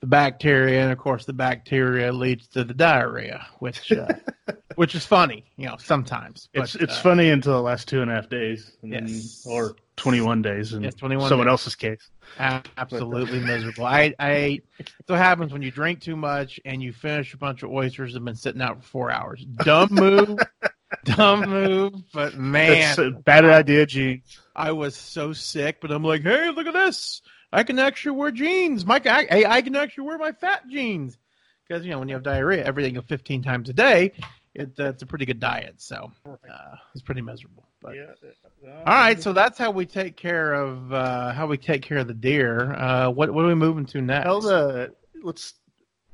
the 0.00 0.06
bacteria, 0.06 0.82
and 0.82 0.92
of 0.92 0.98
course, 0.98 1.24
the 1.24 1.32
bacteria 1.32 2.12
leads 2.12 2.46
to 2.48 2.62
the 2.64 2.72
diarrhea, 2.72 3.46
which 3.58 3.90
uh, 3.90 4.06
which 4.76 4.94
is 4.94 5.04
funny, 5.04 5.44
you 5.56 5.66
know, 5.66 5.76
sometimes. 5.78 6.48
It's 6.54 6.72
But, 6.74 6.82
it's 6.82 6.98
uh, 6.98 7.02
funny 7.02 7.28
until 7.30 7.54
the 7.54 7.62
last 7.62 7.88
two 7.88 8.00
and 8.00 8.10
a 8.10 8.14
half 8.14 8.28
days, 8.28 8.76
and 8.82 8.92
then- 8.92 9.08
Yes. 9.08 9.44
or 9.48 9.76
twenty 10.00 10.20
one 10.20 10.40
days 10.42 10.72
in 10.72 10.82
Yes, 10.82 10.94
21 10.94 11.28
someone 11.28 11.46
days. 11.46 11.52
else's 11.52 11.74
case. 11.76 12.08
Absolutely 12.38 13.40
miserable. 13.40 13.84
I, 13.84 14.14
I, 14.18 14.60
that's 14.78 14.92
what 15.06 15.18
happens 15.18 15.52
when 15.52 15.62
you 15.62 15.70
drink 15.70 16.00
too 16.00 16.16
much 16.16 16.58
and 16.64 16.82
you 16.82 16.92
finish 16.92 17.34
a 17.34 17.36
bunch 17.36 17.62
of 17.62 17.70
oysters 17.70 18.12
that 18.12 18.18
have 18.20 18.24
been 18.24 18.34
sitting 18.34 18.62
out 18.62 18.82
for 18.82 18.88
four 18.88 19.10
hours. 19.10 19.44
Dumb 19.44 19.88
move, 19.92 20.38
dumb 21.04 21.48
move, 21.50 21.92
but 22.12 22.36
man, 22.36 22.96
That's 22.96 22.98
a 22.98 23.10
bad 23.10 23.44
idea, 23.44 23.84
Gene. 23.86 24.22
I 24.56 24.72
was 24.72 24.96
so 24.96 25.32
sick. 25.32 25.80
But 25.80 25.90
I'm 25.90 26.02
like, 26.04 26.22
hey, 26.22 26.50
look 26.50 26.66
at 26.66 26.74
this! 26.74 27.20
I 27.52 27.62
can 27.62 27.78
actually 27.78 28.12
wear 28.16 28.30
jeans. 28.30 28.86
Mike, 28.86 29.06
I, 29.06 29.26
I 29.46 29.60
can 29.62 29.76
actually 29.76 30.04
wear 30.04 30.18
my 30.18 30.32
fat 30.32 30.68
jeans 30.70 31.18
because 31.68 31.84
you 31.84 31.90
know 31.90 31.98
when 31.98 32.08
you 32.08 32.14
have 32.14 32.22
diarrhea, 32.22 32.64
everything 32.64 33.00
15 33.00 33.42
times 33.42 33.68
a 33.68 33.72
day, 33.72 34.12
it, 34.54 34.72
uh, 34.78 34.84
it's 34.90 35.02
a 35.02 35.06
pretty 35.06 35.26
good 35.26 35.40
diet. 35.40 35.74
So 35.78 36.10
uh, 36.26 36.76
it's 36.94 37.02
pretty 37.02 37.22
miserable. 37.22 37.64
But 37.82 37.94
Yeah. 37.94 38.72
all 38.78 38.84
right, 38.94 39.20
so 39.22 39.32
that's 39.32 39.56
how 39.58 39.70
we 39.70 39.86
take 39.86 40.16
care 40.16 40.52
of 40.54 40.92
uh, 40.92 41.32
how 41.32 41.46
we 41.46 41.56
take 41.56 41.82
care 41.82 41.98
of 41.98 42.06
the 42.08 42.14
deer. 42.14 42.72
Uh, 42.74 43.10
what 43.10 43.32
what 43.32 43.44
are 43.44 43.48
we 43.48 43.54
moving 43.54 43.86
to 43.86 44.00
next? 44.02 44.24
Tell 44.24 44.40
the 44.40 44.94
let's 45.22 45.54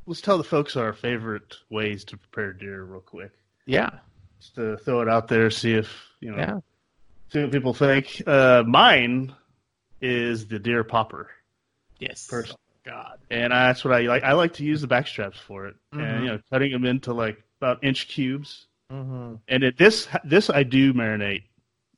let's 0.06 0.20
tell 0.20 0.38
the 0.38 0.44
folks 0.44 0.76
our 0.76 0.92
favorite 0.92 1.54
ways 1.70 2.04
to 2.04 2.16
prepare 2.16 2.52
deer 2.52 2.84
real 2.84 3.00
quick. 3.00 3.32
yeah, 3.66 3.90
Just 4.40 4.54
to 4.56 4.76
throw 4.78 5.00
it 5.00 5.08
out 5.08 5.26
there, 5.28 5.50
see 5.50 5.72
if 5.74 5.88
you 6.20 6.30
know, 6.30 6.36
yeah. 6.38 6.60
see 7.32 7.42
what 7.42 7.50
people 7.52 7.74
think. 7.74 8.22
Uh, 8.26 8.62
mine 8.66 9.34
is 10.00 10.46
the 10.46 10.58
deer 10.58 10.84
popper, 10.84 11.30
Yes. 11.98 12.26
First- 12.26 12.56
God. 12.84 13.18
and 13.30 13.52
that's 13.52 13.84
what 13.84 13.92
I 13.92 14.02
like. 14.02 14.22
I 14.22 14.34
like 14.34 14.52
to 14.54 14.64
use 14.64 14.80
the 14.80 14.86
back 14.86 15.08
straps 15.08 15.38
for 15.40 15.66
it, 15.66 15.74
Mhm. 15.92 16.02
and 16.04 16.22
you 16.24 16.30
know, 16.30 16.38
cutting 16.50 16.70
them 16.70 16.84
into 16.84 17.12
like 17.12 17.42
about 17.60 17.82
inch 17.84 18.08
cubes. 18.08 18.66
hmm 18.90 19.34
And 19.48 19.64
it, 19.64 19.78
this 19.78 20.08
this 20.24 20.50
I 20.50 20.62
do 20.62 20.92
marinate 20.92 21.44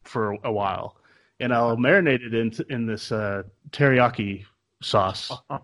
for 0.05 0.33
a 0.45 0.53
while, 0.53 0.97
and 1.41 1.53
I'll 1.53 1.77
marinate 1.77 2.23
it 2.27 2.35
in 2.35 2.53
in 2.71 2.87
this 2.87 3.13
uh, 3.13 3.43
teriyaki 3.71 4.45
sauce. 4.83 5.33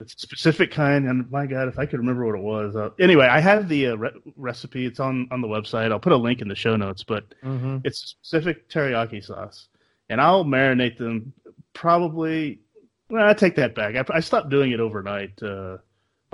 It's 0.00 0.14
a 0.14 0.18
specific 0.18 0.70
kind, 0.70 1.06
and 1.08 1.30
my 1.30 1.46
God, 1.46 1.68
if 1.68 1.78
I 1.78 1.86
could 1.86 1.98
remember 2.00 2.26
what 2.26 2.34
it 2.34 2.42
was. 2.42 2.76
Uh, 2.76 2.90
anyway, 2.98 3.26
I 3.26 3.40
have 3.40 3.68
the 3.68 3.88
uh, 3.88 3.96
re- 3.96 4.10
recipe. 4.36 4.84
It's 4.86 5.00
on 5.00 5.28
on 5.30 5.40
the 5.40 5.48
website. 5.48 5.90
I'll 5.90 5.98
put 6.00 6.12
a 6.12 6.16
link 6.16 6.42
in 6.42 6.48
the 6.48 6.54
show 6.54 6.76
notes, 6.76 7.02
but 7.02 7.24
hmm 7.42 7.78
it's 7.84 8.02
a 8.04 8.06
specific 8.08 8.68
teriyaki 8.68 9.24
sauce, 9.24 9.68
and 10.08 10.20
I'll 10.20 10.44
marinate 10.44 10.98
them 10.98 11.32
probably. 11.72 12.60
Well, 13.08 13.26
I 13.28 13.34
take 13.34 13.56
that 13.56 13.74
back. 13.74 13.94
I, 13.96 14.16
I 14.16 14.20
stopped 14.20 14.50
doing 14.50 14.72
it 14.72 14.80
overnight 14.80 15.40
uh, 15.42 15.78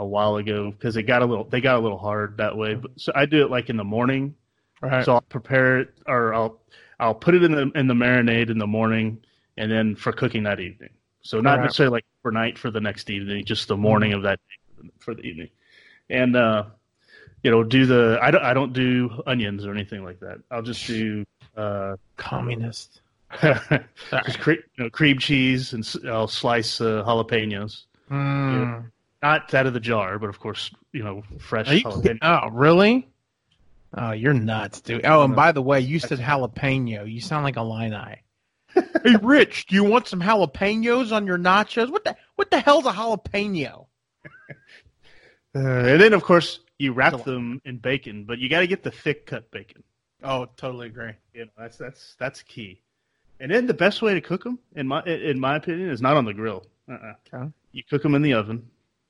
a 0.03 0.07
while 0.07 0.37
ago 0.37 0.71
because 0.71 0.97
it 0.97 1.05
got 1.05 1.23
a 1.23 1.27
little 1.27 1.45
they 1.45 1.61
got 1.61 1.77
a 1.77 1.81
little 1.81 1.99
hard 1.99 2.37
that 2.39 2.57
way. 2.57 2.75
But 2.75 2.93
so 2.97 3.13
I 3.15 3.27
do 3.27 3.43
it 3.45 3.51
like 3.51 3.71
in 3.71 3.77
the 3.77 3.85
morning. 3.85 4.35
Right. 4.81 5.05
So 5.05 5.15
I'll 5.15 5.21
prepare 5.23 5.79
it, 5.81 5.95
or 6.07 6.35
I'll 6.35 6.61
I'll 7.01 7.15
put 7.15 7.35
it 7.35 7.43
in 7.45 7.53
the 7.53 7.71
in 7.75 7.87
the 7.87 7.95
marinade 7.95 8.51
in 8.51 8.59
the 8.59 8.67
morning, 8.67 9.19
and 9.57 9.71
then 9.71 9.95
for 9.97 10.13
cooking 10.13 10.43
that 10.45 10.61
evening. 10.61 10.91
So 11.23 11.41
not 11.41 11.59
Right. 11.59 11.65
necessarily 11.65 11.93
like 11.99 12.05
overnight 12.25 12.59
for 12.59 12.71
the 12.71 12.81
next 12.81 13.09
evening, 13.11 13.45
just 13.45 13.69
the 13.69 13.77
morning 13.77 14.13
of 14.13 14.23
that 14.23 14.41
day 14.83 14.89
for 14.99 15.15
the 15.15 15.23
evening, 15.23 15.51
and 16.11 16.35
uh, 16.35 16.65
you 17.45 17.51
know 17.53 17.63
do 17.63 17.87
the 17.87 18.19
I 18.21 18.33
don't 18.33 18.43
I 18.43 18.55
don't 18.55 18.73
do 18.73 19.23
onions 19.27 19.65
or 19.65 19.71
anything 19.73 20.05
like 20.05 20.19
that. 20.21 20.39
I'll 20.51 20.63
just 20.63 20.85
do 20.87 21.25
uh, 21.57 21.97
Communist. 22.17 23.01
just 23.41 24.41
cre- 24.41 24.53
you 24.77 24.85
know, 24.85 24.91
cream 24.91 25.19
cheese 25.19 25.73
and 25.73 25.89
I'll 26.07 26.29
slice 26.29 26.81
uh, 26.81 27.03
jalapenos, 27.07 27.85
Mm. 28.11 28.91
Not 29.23 29.53
out 29.55 29.67
of 29.67 29.73
the 29.73 29.81
jar, 29.81 30.19
but 30.19 30.29
of 30.29 30.41
course 30.41 30.71
you 30.93 31.03
know 31.03 31.23
fresh 31.39 31.71
you 31.71 31.83
jalapeno. 31.83 32.19
Oh, 32.23 32.49
really? 32.51 33.09
Oh, 33.95 34.13
you're 34.13 34.33
nuts, 34.33 34.81
dude. 34.81 35.05
Oh, 35.05 35.23
and 35.23 35.37
by 35.37 35.53
the 35.53 35.63
way, 35.63 35.81
you 35.81 35.99
said 35.99 36.19
jalapeno. 36.19 37.11
You 37.11 37.21
sound 37.21 37.45
like 37.45 37.57
a 37.57 37.63
line 37.63 37.95
eye. 37.95 38.23
hey, 38.75 39.17
Rich, 39.23 39.67
do 39.67 39.75
you 39.75 39.85
want 39.85 40.09
some 40.09 40.21
jalapenos 40.21 41.13
on 41.13 41.27
your 41.27 41.39
nachos? 41.39 41.91
What 41.91 42.05
the 42.05 42.17
what 42.37 42.51
the 42.51 42.61
hell's 42.61 42.87
a 42.87 42.93
jalapeno? 42.93 43.87
Uh, 45.55 45.85
and 45.85 46.01
then 46.01 46.15
of 46.15 46.23
course 46.23 46.61
you 46.79 46.95
wrap 46.95 47.25
them 47.25 47.61
in 47.67 47.77
bacon, 47.77 48.25
but 48.25 48.39
you 48.39 48.49
got 48.49 48.61
to 48.61 48.67
get 48.67 48.83
the 48.83 48.91
thick 48.91 49.27
cut 49.27 49.51
bacon. 49.51 49.83
Oh, 50.23 50.47
totally 50.57 50.87
agree. 50.87 51.13
You 51.35 51.45
know, 51.45 51.51
that's 51.59 51.77
that's 51.77 52.17
that's 52.19 52.43
key. 52.43 52.81
And 53.39 53.51
then 53.51 53.67
the 53.67 53.75
best 53.75 54.01
way 54.01 54.15
to 54.15 54.21
cook 54.21 54.45
them, 54.45 54.59
in 54.75 54.89
my 54.89 55.03
in 55.05 55.39
my 55.39 55.57
opinion, 55.57 55.91
is 55.91 56.01
not 56.01 56.17
on 56.17 56.25
the 56.25 56.33
grill. 56.33 56.65
Uh-uh. 56.89 57.15
Okay. 57.35 57.53
You 57.73 57.83
cook 57.85 58.03
them 58.03 58.15
in 58.15 58.23
the 58.23 58.33
oven. 58.33 58.67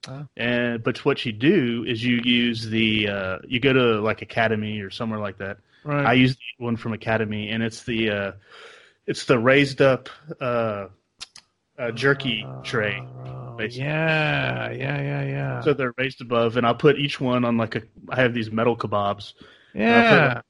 Oh. 0.08 0.26
And 0.36 0.82
but 0.82 1.04
what 1.04 1.24
you 1.24 1.32
do 1.32 1.84
is 1.86 2.02
you 2.04 2.20
use 2.24 2.66
the 2.68 3.08
uh, 3.08 3.38
you 3.46 3.60
go 3.60 3.72
to 3.72 4.00
like 4.00 4.22
Academy 4.22 4.80
or 4.80 4.90
somewhere 4.90 5.20
like 5.20 5.38
that. 5.38 5.58
Right. 5.84 6.06
I 6.06 6.12
use 6.14 6.34
the 6.34 6.64
one 6.64 6.76
from 6.76 6.92
Academy, 6.92 7.50
and 7.50 7.62
it's 7.62 7.84
the 7.84 8.10
uh, 8.10 8.32
it's 9.06 9.24
the 9.26 9.38
raised 9.38 9.80
up 9.80 10.08
uh, 10.40 10.88
uh, 11.78 11.90
jerky 11.92 12.46
tray. 12.62 13.00
Oh, 13.26 13.54
basically. 13.56 13.84
yeah, 13.86 14.70
yeah, 14.70 15.00
yeah, 15.02 15.22
yeah. 15.24 15.60
So 15.62 15.72
they're 15.74 15.94
raised 15.96 16.20
above, 16.20 16.56
and 16.56 16.66
I'll 16.66 16.74
put 16.74 16.98
each 16.98 17.20
one 17.20 17.44
on 17.44 17.56
like 17.56 17.76
a. 17.76 17.82
I 18.08 18.22
have 18.22 18.34
these 18.34 18.50
metal 18.50 18.76
kebabs, 18.76 19.34
yeah. 19.74 20.42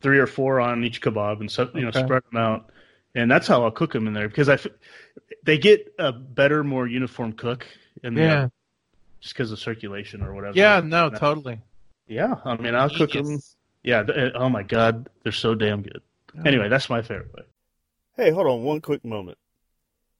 three 0.00 0.18
or 0.18 0.26
four 0.26 0.60
on 0.60 0.84
each 0.84 1.00
kebab, 1.02 1.40
and 1.40 1.50
so 1.50 1.70
you 1.74 1.82
know 1.82 1.88
Okay. 1.88 2.02
spread 2.02 2.22
them 2.30 2.40
out, 2.40 2.70
and 3.14 3.30
that's 3.30 3.46
how 3.46 3.64
I'll 3.64 3.70
cook 3.70 3.92
them 3.92 4.06
in 4.06 4.12
there 4.14 4.28
because 4.28 4.48
I, 4.48 4.54
f- 4.54 4.66
they 5.44 5.58
get 5.58 5.94
a 5.98 6.12
better, 6.12 6.64
more 6.64 6.86
uniform 6.86 7.32
cook 7.32 7.66
in 8.02 8.14
the 8.14 8.20
Yeah. 8.22 8.48
Oven, 9.24 9.28
just 9.28 9.34
because 9.34 9.52
of 9.52 9.58
circulation 9.58 10.22
or 10.22 10.34
whatever. 10.34 10.56
Yeah, 10.56 10.80
no, 10.80 11.10
totally. 11.10 11.60
yeah. 12.06 12.34
I 12.44 12.56
mean, 12.56 12.74
I'll 12.74 12.90
cook 12.90 13.12
them. 13.12 13.40
Yeah. 13.82 14.02
th- 14.02 14.18
eh, 14.18 14.30
Oh 14.34 14.48
my 14.48 14.62
God, 14.62 15.08
they're 15.22 15.32
so 15.32 15.54
damn 15.54 15.82
good. 15.82 16.02
Anyway, 16.44 16.68
that's 16.68 16.90
my 16.90 17.02
favorite 17.02 17.34
way. 17.34 17.42
Hey, 18.16 18.30
hold 18.30 18.46
on 18.46 18.62
one 18.64 18.80
quick 18.80 19.04
moment. 19.04 19.38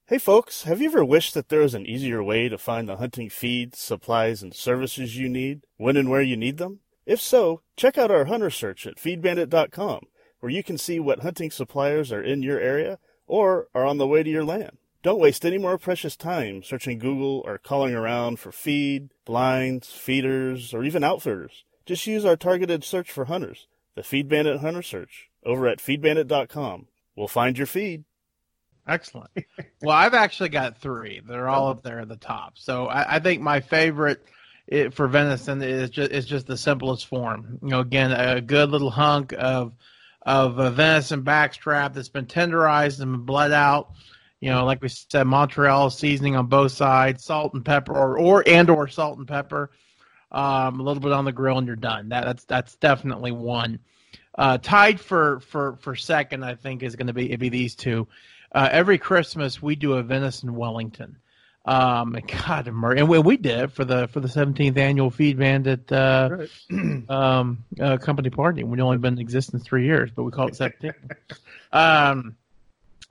Hey 0.07 0.17
folks, 0.19 0.63
have 0.63 0.81
you 0.81 0.89
ever 0.89 1.03
wished 1.03 1.33
that 1.33 1.49
there 1.49 1.61
was 1.61 1.73
an 1.73 1.87
easier 1.87 2.23
way 2.23 2.47
to 2.47 2.57
find 2.59 2.87
the 2.87 2.97
hunting 2.97 3.29
feeds, 3.29 3.79
supplies, 3.79 4.43
and 4.43 4.53
services 4.53 5.17
you 5.17 5.27
need 5.27 5.61
when 5.77 5.97
and 5.97 6.09
where 6.09 6.21
you 6.21 6.37
need 6.37 6.57
them? 6.57 6.81
If 7.07 7.19
so, 7.19 7.61
check 7.75 7.97
out 7.97 8.11
our 8.11 8.25
hunter 8.25 8.51
search 8.51 8.85
at 8.85 8.97
feedbandit.com, 8.97 10.01
where 10.39 10.51
you 10.51 10.63
can 10.63 10.77
see 10.77 10.99
what 10.99 11.21
hunting 11.21 11.49
suppliers 11.49 12.11
are 12.11 12.21
in 12.21 12.43
your 12.43 12.59
area 12.59 12.99
or 13.25 13.67
are 13.73 13.85
on 13.85 13.97
the 13.97 14.07
way 14.07 14.21
to 14.21 14.29
your 14.29 14.45
land. 14.45 14.77
Don't 15.05 15.19
waste 15.19 15.45
any 15.45 15.59
more 15.59 15.77
precious 15.77 16.15
time 16.15 16.63
searching 16.63 16.97
Google 16.97 17.43
or 17.45 17.59
calling 17.59 17.93
around 17.93 18.39
for 18.39 18.51
feed, 18.51 19.11
blinds, 19.23 19.91
feeders, 19.91 20.73
or 20.73 20.83
even 20.83 21.03
outfitters. 21.03 21.63
Just 21.85 22.07
use 22.07 22.25
our 22.25 22.35
targeted 22.35 22.83
search 22.83 23.11
for 23.11 23.25
hunters, 23.25 23.67
the 23.93 24.01
Feed 24.01 24.27
Bandit 24.27 24.61
Hunter 24.61 24.81
Search, 24.81 25.29
over 25.45 25.67
at 25.67 25.77
feedbandit.com. 25.77 26.87
We'll 27.15 27.27
find 27.27 27.55
your 27.55 27.67
feed. 27.67 28.05
Excellent. 28.87 29.29
well, 29.83 29.95
I've 29.95 30.15
actually 30.15 30.49
got 30.49 30.79
three. 30.79 31.21
They're 31.23 31.49
all 31.49 31.67
up 31.67 31.83
there 31.83 31.99
at 31.99 32.09
the 32.09 32.15
top. 32.15 32.57
So 32.57 32.87
I, 32.87 33.17
I 33.17 33.19
think 33.19 33.43
my 33.43 33.59
favorite 33.59 34.25
it, 34.65 34.95
for 34.95 35.07
venison 35.07 35.61
is 35.61 35.91
just 35.91 36.11
is 36.11 36.25
just 36.25 36.47
the 36.47 36.57
simplest 36.57 37.05
form. 37.05 37.59
You 37.61 37.69
know, 37.69 37.79
again, 37.81 38.11
a 38.11 38.41
good 38.41 38.71
little 38.71 38.89
hunk 38.89 39.35
of 39.37 39.73
of 40.23 40.55
venison 40.73 41.21
backstrap 41.21 41.93
that's 41.93 42.09
been 42.09 42.25
tenderized 42.25 43.01
and 43.01 43.23
bled 43.23 43.51
out. 43.51 43.91
You 44.45 44.51
know, 44.51 44.63
like 44.63 44.79
we 44.79 44.89
said, 44.89 45.23
Montreal 45.23 45.89
seasoning 45.89 46.35
on 46.35 46.45
both 46.45 46.71
sides, 46.71 47.23
salt 47.23 47.55
and 47.55 47.65
pepper, 47.65 47.93
or 47.93 48.19
or 48.19 48.43
and 48.45 48.69
or 48.69 48.87
salt 48.87 49.17
and 49.17 49.27
pepper. 49.27 49.71
Um, 50.31 50.79
a 50.79 50.83
little 50.83 51.01
bit 51.01 51.13
on 51.13 51.25
the 51.25 51.31
grill, 51.31 51.57
and 51.57 51.65
you're 51.65 51.75
done. 51.75 52.09
That, 52.09 52.25
that's 52.25 52.43
that's 52.43 52.75
definitely 52.75 53.31
one. 53.31 53.79
Uh, 54.37 54.59
tied 54.59 54.99
for 54.99 55.39
for 55.39 55.77
for 55.77 55.95
second, 55.95 56.45
I 56.45 56.53
think 56.53 56.83
is 56.83 56.95
going 56.95 57.07
to 57.07 57.13
be 57.13 57.25
it'd 57.25 57.39
be 57.39 57.49
these 57.49 57.73
two. 57.73 58.07
Uh, 58.51 58.69
every 58.71 58.99
Christmas 58.99 59.63
we 59.63 59.75
do 59.75 59.93
a 59.93 60.03
venison 60.03 60.53
Wellington. 60.53 61.17
Um, 61.65 62.15
God, 62.45 62.67
and 62.67 63.09
we, 63.09 63.17
we 63.17 63.37
did 63.37 63.57
it 63.61 63.71
for 63.71 63.83
the 63.83 64.07
for 64.09 64.19
the 64.19 64.27
17th 64.27 64.77
annual 64.77 65.09
Feed 65.09 65.39
Bandit 65.39 65.91
uh, 65.91 66.45
um, 67.09 67.63
uh, 67.81 67.97
company 67.97 68.29
party. 68.29 68.63
We've 68.63 68.79
only 68.79 68.99
been 68.99 69.13
in 69.13 69.19
existence 69.19 69.63
three 69.63 69.85
years, 69.85 70.11
but 70.15 70.21
we 70.21 70.29
call 70.29 70.49
it 70.49 70.55
17. 70.55 70.93
um, 71.73 72.35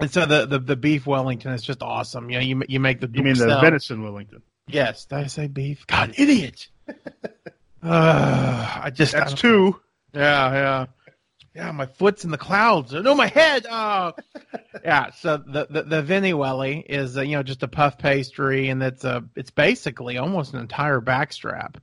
and 0.00 0.11
so 0.11 0.26
the, 0.26 0.46
the 0.46 0.59
the 0.59 0.76
beef 0.76 1.07
Wellington 1.07 1.52
is 1.52 1.62
just 1.62 1.83
awesome. 1.83 2.30
You 2.30 2.38
know, 2.38 2.44
you 2.44 2.62
you 2.68 2.80
make 2.80 3.00
the 3.00 3.11
You 3.12 3.22
mean 3.22 3.35
the 3.35 3.48
cell- 3.48 3.61
venison 3.61 4.02
Wellington? 4.02 4.42
Yes, 4.66 5.04
did 5.04 5.18
I 5.18 5.26
say 5.26 5.46
beef? 5.46 5.87
God, 5.87 6.14
idiot. 6.16 6.68
uh, 7.83 8.80
I 8.83 8.90
just 8.94 9.12
That's 9.12 9.33
I- 9.33 9.37
two. 9.37 9.80
yeah, 10.12 10.52
yeah. 10.52 10.87
Yeah, 11.54 11.70
my 11.70 11.87
foot's 11.87 12.24
in 12.24 12.33
the 12.33 12.38
clouds. 12.38 12.92
No, 12.92 13.14
my 13.14 13.28
head. 13.28 13.64
Oh, 13.70 14.12
yeah. 14.85 15.11
So 15.12 15.37
the 15.37 15.68
the, 15.70 15.83
the 15.85 16.02
Vinny 16.02 16.35
Welly 16.35 16.80
is 16.80 17.16
uh, 17.16 17.20
you 17.22 17.37
know 17.37 17.44
just 17.44 17.62
a 17.62 17.68
puff 17.68 17.96
pastry, 17.96 18.70
and 18.70 18.83
it's 18.83 19.04
a 19.04 19.22
it's 19.37 19.52
basically 19.52 20.18
almost 20.18 20.52
an 20.54 20.59
entire 20.61 21.00
backstrap. 21.00 21.76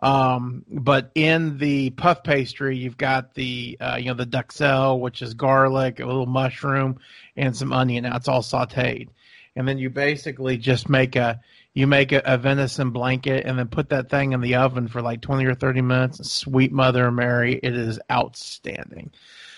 Um, 0.00 0.64
but 0.68 1.10
in 1.14 1.58
the 1.58 1.90
puff 1.90 2.22
pastry, 2.22 2.76
you've 2.76 2.96
got 2.96 3.34
the 3.34 3.76
uh, 3.80 3.96
you 3.98 4.06
know 4.06 4.14
the 4.14 4.26
duxelle, 4.26 5.00
which 5.00 5.22
is 5.22 5.34
garlic, 5.34 6.00
a 6.00 6.06
little 6.06 6.26
mushroom, 6.26 6.98
and 7.36 7.56
some 7.56 7.72
onion. 7.72 8.04
Now 8.04 8.16
it's 8.16 8.28
all 8.28 8.42
sautéed, 8.42 9.08
and 9.56 9.66
then 9.66 9.78
you 9.78 9.90
basically 9.90 10.56
just 10.56 10.88
make 10.88 11.16
a 11.16 11.40
you 11.74 11.86
make 11.86 12.12
a, 12.12 12.22
a 12.24 12.38
venison 12.38 12.90
blanket 12.90 13.44
and 13.44 13.58
then 13.58 13.68
put 13.68 13.88
that 13.90 14.08
thing 14.08 14.32
in 14.32 14.40
the 14.40 14.56
oven 14.56 14.88
for 14.88 15.02
like 15.02 15.20
20 15.20 15.46
or 15.46 15.54
30 15.54 15.80
minutes. 15.82 16.28
Sweet 16.28 16.72
Mother 16.72 17.10
Mary, 17.10 17.58
it 17.62 17.76
is 17.76 18.00
outstanding. 18.10 19.10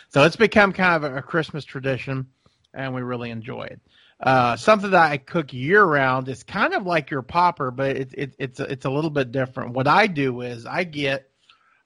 So 0.08 0.24
it's 0.24 0.36
become 0.36 0.72
kind 0.72 1.02
of 1.02 1.12
a, 1.12 1.18
a 1.18 1.22
Christmas 1.22 1.64
tradition, 1.64 2.26
and 2.74 2.94
we 2.94 3.02
really 3.02 3.30
enjoy 3.30 3.64
it. 3.64 3.80
Uh, 4.22 4.54
something 4.54 4.90
that 4.90 5.10
I 5.10 5.16
cook 5.16 5.52
year 5.52 5.82
round 5.82 6.28
is 6.28 6.42
kind 6.42 6.74
of 6.74 6.84
like 6.84 7.10
your 7.10 7.22
popper, 7.22 7.70
but 7.70 7.96
it, 7.96 8.10
it, 8.12 8.34
it's 8.38 8.60
a, 8.60 8.64
it's 8.64 8.84
a 8.84 8.90
little 8.90 9.08
bit 9.10 9.32
different. 9.32 9.72
What 9.72 9.88
I 9.88 10.06
do 10.08 10.42
is 10.42 10.66
I 10.66 10.84
get 10.84 11.30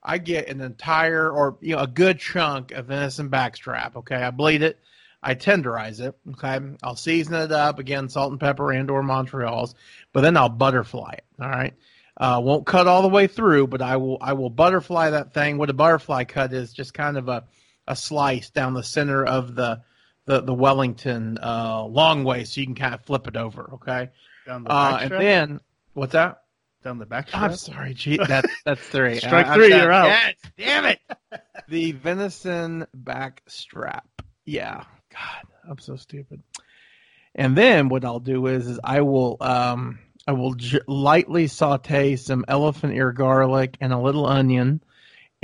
I 0.02 0.18
get 0.18 0.48
an 0.48 0.60
entire 0.60 1.30
or 1.30 1.56
you 1.60 1.76
know 1.76 1.82
a 1.82 1.86
good 1.86 2.18
chunk 2.18 2.72
of 2.72 2.86
venison 2.86 3.30
backstrap. 3.30 3.94
Okay, 3.96 4.16
I 4.16 4.30
bleed 4.30 4.62
it. 4.62 4.80
I 5.22 5.34
tenderize 5.36 6.00
it. 6.00 6.16
Okay, 6.32 6.58
I'll 6.82 6.96
season 6.96 7.34
it 7.34 7.52
up 7.52 7.78
again, 7.78 8.08
salt 8.08 8.32
and 8.32 8.40
pepper 8.40 8.72
and 8.72 8.90
or 8.90 9.02
Montreal's, 9.02 9.74
but 10.12 10.22
then 10.22 10.36
I'll 10.36 10.48
butterfly 10.48 11.12
it. 11.12 11.24
All 11.40 11.48
right, 11.48 11.74
Uh, 12.16 12.40
won't 12.42 12.66
cut 12.66 12.86
all 12.88 13.02
the 13.02 13.08
way 13.08 13.28
through, 13.28 13.68
but 13.68 13.80
I 13.80 13.96
will 13.96 14.18
I 14.20 14.32
will 14.32 14.50
butterfly 14.50 15.10
that 15.10 15.32
thing. 15.32 15.56
What 15.56 15.70
a 15.70 15.72
butterfly 15.72 16.24
cut 16.24 16.52
is 16.52 16.72
just 16.72 16.94
kind 16.94 17.16
of 17.16 17.28
a, 17.28 17.44
a 17.86 17.94
slice 17.94 18.50
down 18.50 18.74
the 18.74 18.82
center 18.82 19.24
of 19.24 19.54
the 19.54 19.82
the, 20.26 20.40
the 20.40 20.54
Wellington 20.54 21.38
uh, 21.42 21.84
long 21.84 22.24
way, 22.24 22.44
so 22.44 22.60
you 22.60 22.66
can 22.66 22.74
kind 22.74 22.94
of 22.94 23.02
flip 23.02 23.26
it 23.28 23.36
over. 23.36 23.70
Okay, 23.74 24.10
Down 24.46 24.62
the 24.64 24.68
back 24.68 24.92
uh, 24.94 25.04
and 25.04 25.10
then 25.12 25.60
what's 25.94 26.12
that? 26.12 26.40
down 26.82 26.98
the 26.98 27.06
back. 27.06 27.28
I'm 27.32 27.56
sorry, 27.56 27.94
gee, 27.94 28.18
that 28.18 28.44
that's 28.66 28.86
three. 28.88 29.16
Strike 29.18 29.46
I- 29.46 29.52
I 29.52 29.54
three, 29.56 29.70
said- 29.70 29.82
you're 29.82 29.92
out. 29.92 30.06
Yes, 30.08 30.34
damn 30.58 30.84
it. 30.84 30.98
the 31.68 31.92
venison 31.92 32.86
back 32.92 33.42
strap. 33.46 34.06
Yeah, 34.44 34.84
God, 35.10 35.46
I'm 35.68 35.78
so 35.78 35.96
stupid. 35.96 36.42
And 37.34 37.56
then 37.56 37.88
what 37.88 38.04
I'll 38.04 38.20
do 38.20 38.46
is, 38.48 38.66
is 38.68 38.78
I 38.84 39.00
will 39.00 39.38
um 39.40 39.98
I 40.28 40.32
will 40.32 40.54
j- 40.54 40.80
lightly 40.86 41.46
saute 41.46 42.16
some 42.16 42.44
elephant 42.48 42.92
ear 42.94 43.12
garlic 43.12 43.76
and 43.80 43.92
a 43.92 43.98
little 43.98 44.26
onion, 44.26 44.82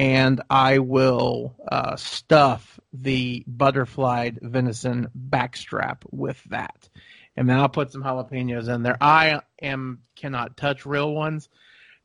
and 0.00 0.40
I 0.48 0.78
will 0.78 1.54
uh, 1.70 1.94
stuff 1.96 2.80
the 2.94 3.44
butterflied 3.46 4.38
venison 4.40 5.08
backstrap 5.28 5.98
with 6.10 6.42
that. 6.44 6.88
And 7.36 7.46
then 7.46 7.58
I'll 7.58 7.68
put 7.68 7.92
some 7.92 8.02
jalapenos 8.02 8.74
in 8.74 8.82
there. 8.82 8.96
I 8.98 9.42
am 9.60 9.98
cannot 10.16 10.56
touch 10.56 10.86
real 10.86 11.12
ones 11.12 11.50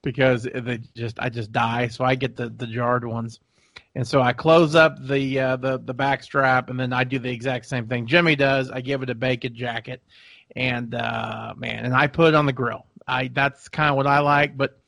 because 0.03 0.43
they 0.43 0.79
just 0.93 1.21
I 1.21 1.29
just 1.29 1.53
die. 1.53 1.87
So 1.87 2.03
I 2.03 2.15
get 2.15 2.35
the 2.35 2.49
the 2.49 2.67
jarred 2.67 3.05
ones. 3.05 3.39
And 3.95 4.05
so 4.05 4.21
I 4.21 4.33
close 4.33 4.75
up 4.75 4.97
the 5.01 5.39
uh, 5.39 5.55
the 5.55 5.79
the 5.79 5.93
back 5.93 6.21
strap, 6.21 6.69
and 6.69 6.77
then 6.77 6.91
I 6.91 7.05
do 7.05 7.17
the 7.17 7.31
exact 7.31 7.65
same 7.65 7.87
thing 7.87 8.07
Jimmy 8.07 8.35
does. 8.35 8.69
I 8.69 8.81
give 8.81 9.03
it 9.03 9.09
a 9.09 9.15
bacon 9.15 9.55
jacket, 9.55 10.03
and 10.53 10.93
uh, 10.93 11.53
man, 11.55 11.85
and 11.85 11.95
I 11.95 12.07
put 12.07 12.27
it 12.27 12.35
on 12.35 12.45
the 12.45 12.53
grill. 12.53 12.87
I 13.07 13.29
that's 13.29 13.69
kind 13.69 13.89
of 13.89 13.95
what 13.95 14.05
I 14.05 14.19
like. 14.19 14.57
But 14.57 14.81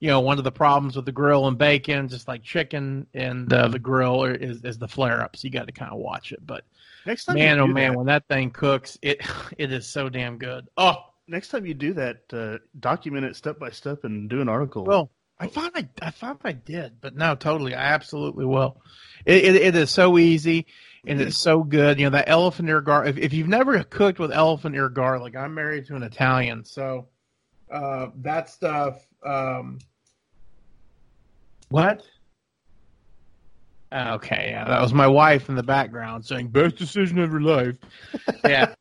you 0.00 0.08
know, 0.08 0.20
one 0.20 0.38
of 0.38 0.44
the 0.44 0.52
problems 0.52 0.96
with 0.96 1.04
the 1.04 1.12
grill 1.12 1.48
and 1.48 1.58
bacon, 1.58 2.08
just 2.08 2.28
like 2.28 2.42
chicken 2.42 3.06
and 3.14 3.52
uh, 3.52 3.68
the 3.68 3.78
grill, 3.78 4.24
is 4.24 4.64
is 4.64 4.78
the 4.78 4.88
flare 4.88 5.22
ups. 5.22 5.42
You 5.42 5.50
got 5.50 5.66
to 5.66 5.72
kind 5.72 5.92
of 5.92 5.98
watch 5.98 6.32
it. 6.32 6.44
But 6.46 6.64
Next 7.06 7.24
time, 7.24 7.36
man, 7.36 7.58
oh 7.58 7.66
man, 7.66 7.92
that, 7.92 7.96
when 7.96 8.06
that 8.06 8.28
thing 8.28 8.50
cooks, 8.50 8.98
it 9.02 9.20
it 9.58 9.72
is 9.72 9.86
so 9.86 10.08
damn 10.08 10.38
good. 10.38 10.68
Oh 10.76 11.04
next 11.28 11.48
time 11.48 11.66
you 11.66 11.74
do 11.74 11.92
that, 11.94 12.22
uh, 12.32 12.58
document 12.80 13.26
it 13.26 13.36
step 13.36 13.58
by 13.58 13.70
step 13.70 14.04
and 14.04 14.28
do 14.28 14.40
an 14.40 14.48
article. 14.48 14.84
well, 14.84 15.10
I 15.38 15.46
thought 15.46 15.72
I 15.74 15.88
I 16.02 16.10
thought 16.10 16.40
I 16.44 16.52
did, 16.52 17.00
but 17.00 17.14
no, 17.14 17.34
totally, 17.34 17.74
I 17.74 17.92
absolutely 17.94 18.44
will. 18.44 18.80
It 19.24 19.44
it, 19.44 19.56
it 19.56 19.74
is 19.76 19.90
so 19.90 20.18
easy 20.18 20.66
and 21.06 21.20
it's 21.20 21.38
so 21.38 21.62
good. 21.62 21.98
You 21.98 22.06
know 22.06 22.10
that 22.10 22.28
elephant 22.28 22.68
ear 22.68 22.80
garlic. 22.80 23.16
If, 23.16 23.24
if 23.24 23.32
you've 23.32 23.48
never 23.48 23.82
cooked 23.84 24.18
with 24.18 24.32
elephant 24.32 24.74
ear 24.74 24.88
garlic, 24.88 25.36
I'm 25.36 25.54
married 25.54 25.86
to 25.86 25.96
an 25.96 26.02
Italian, 26.02 26.64
so 26.64 27.08
uh, 27.70 28.08
that 28.16 28.48
stuff. 28.48 29.06
Um, 29.24 29.78
what? 31.68 32.02
Okay, 33.90 34.48
yeah, 34.50 34.64
that 34.64 34.82
was 34.82 34.92
my 34.92 35.06
wife 35.06 35.48
in 35.48 35.54
the 35.54 35.62
background 35.62 36.26
saying 36.26 36.48
best 36.48 36.76
decision 36.76 37.18
of 37.20 37.32
your 37.32 37.40
life. 37.40 37.76
yeah, 38.44 38.74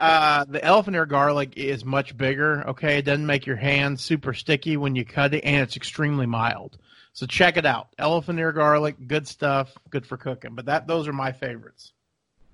uh, 0.00 0.46
the 0.48 0.64
elephant 0.64 0.96
ear 0.96 1.04
garlic 1.04 1.58
is 1.58 1.84
much 1.84 2.16
bigger. 2.16 2.66
Okay, 2.68 2.98
it 2.98 3.02
doesn't 3.02 3.26
make 3.26 3.44
your 3.44 3.56
hands 3.56 4.02
super 4.02 4.32
sticky 4.32 4.78
when 4.78 4.96
you 4.96 5.04
cut 5.04 5.34
it, 5.34 5.42
and 5.44 5.56
it's 5.56 5.76
extremely 5.76 6.24
mild. 6.24 6.78
So 7.12 7.26
check 7.26 7.58
it 7.58 7.66
out. 7.66 7.88
Elephant 7.98 8.38
ear 8.38 8.52
garlic, 8.52 8.96
good 9.06 9.28
stuff, 9.28 9.76
good 9.90 10.06
for 10.06 10.16
cooking. 10.16 10.54
But 10.54 10.64
that 10.66 10.86
those 10.86 11.06
are 11.08 11.12
my 11.12 11.32
favorites. 11.32 11.92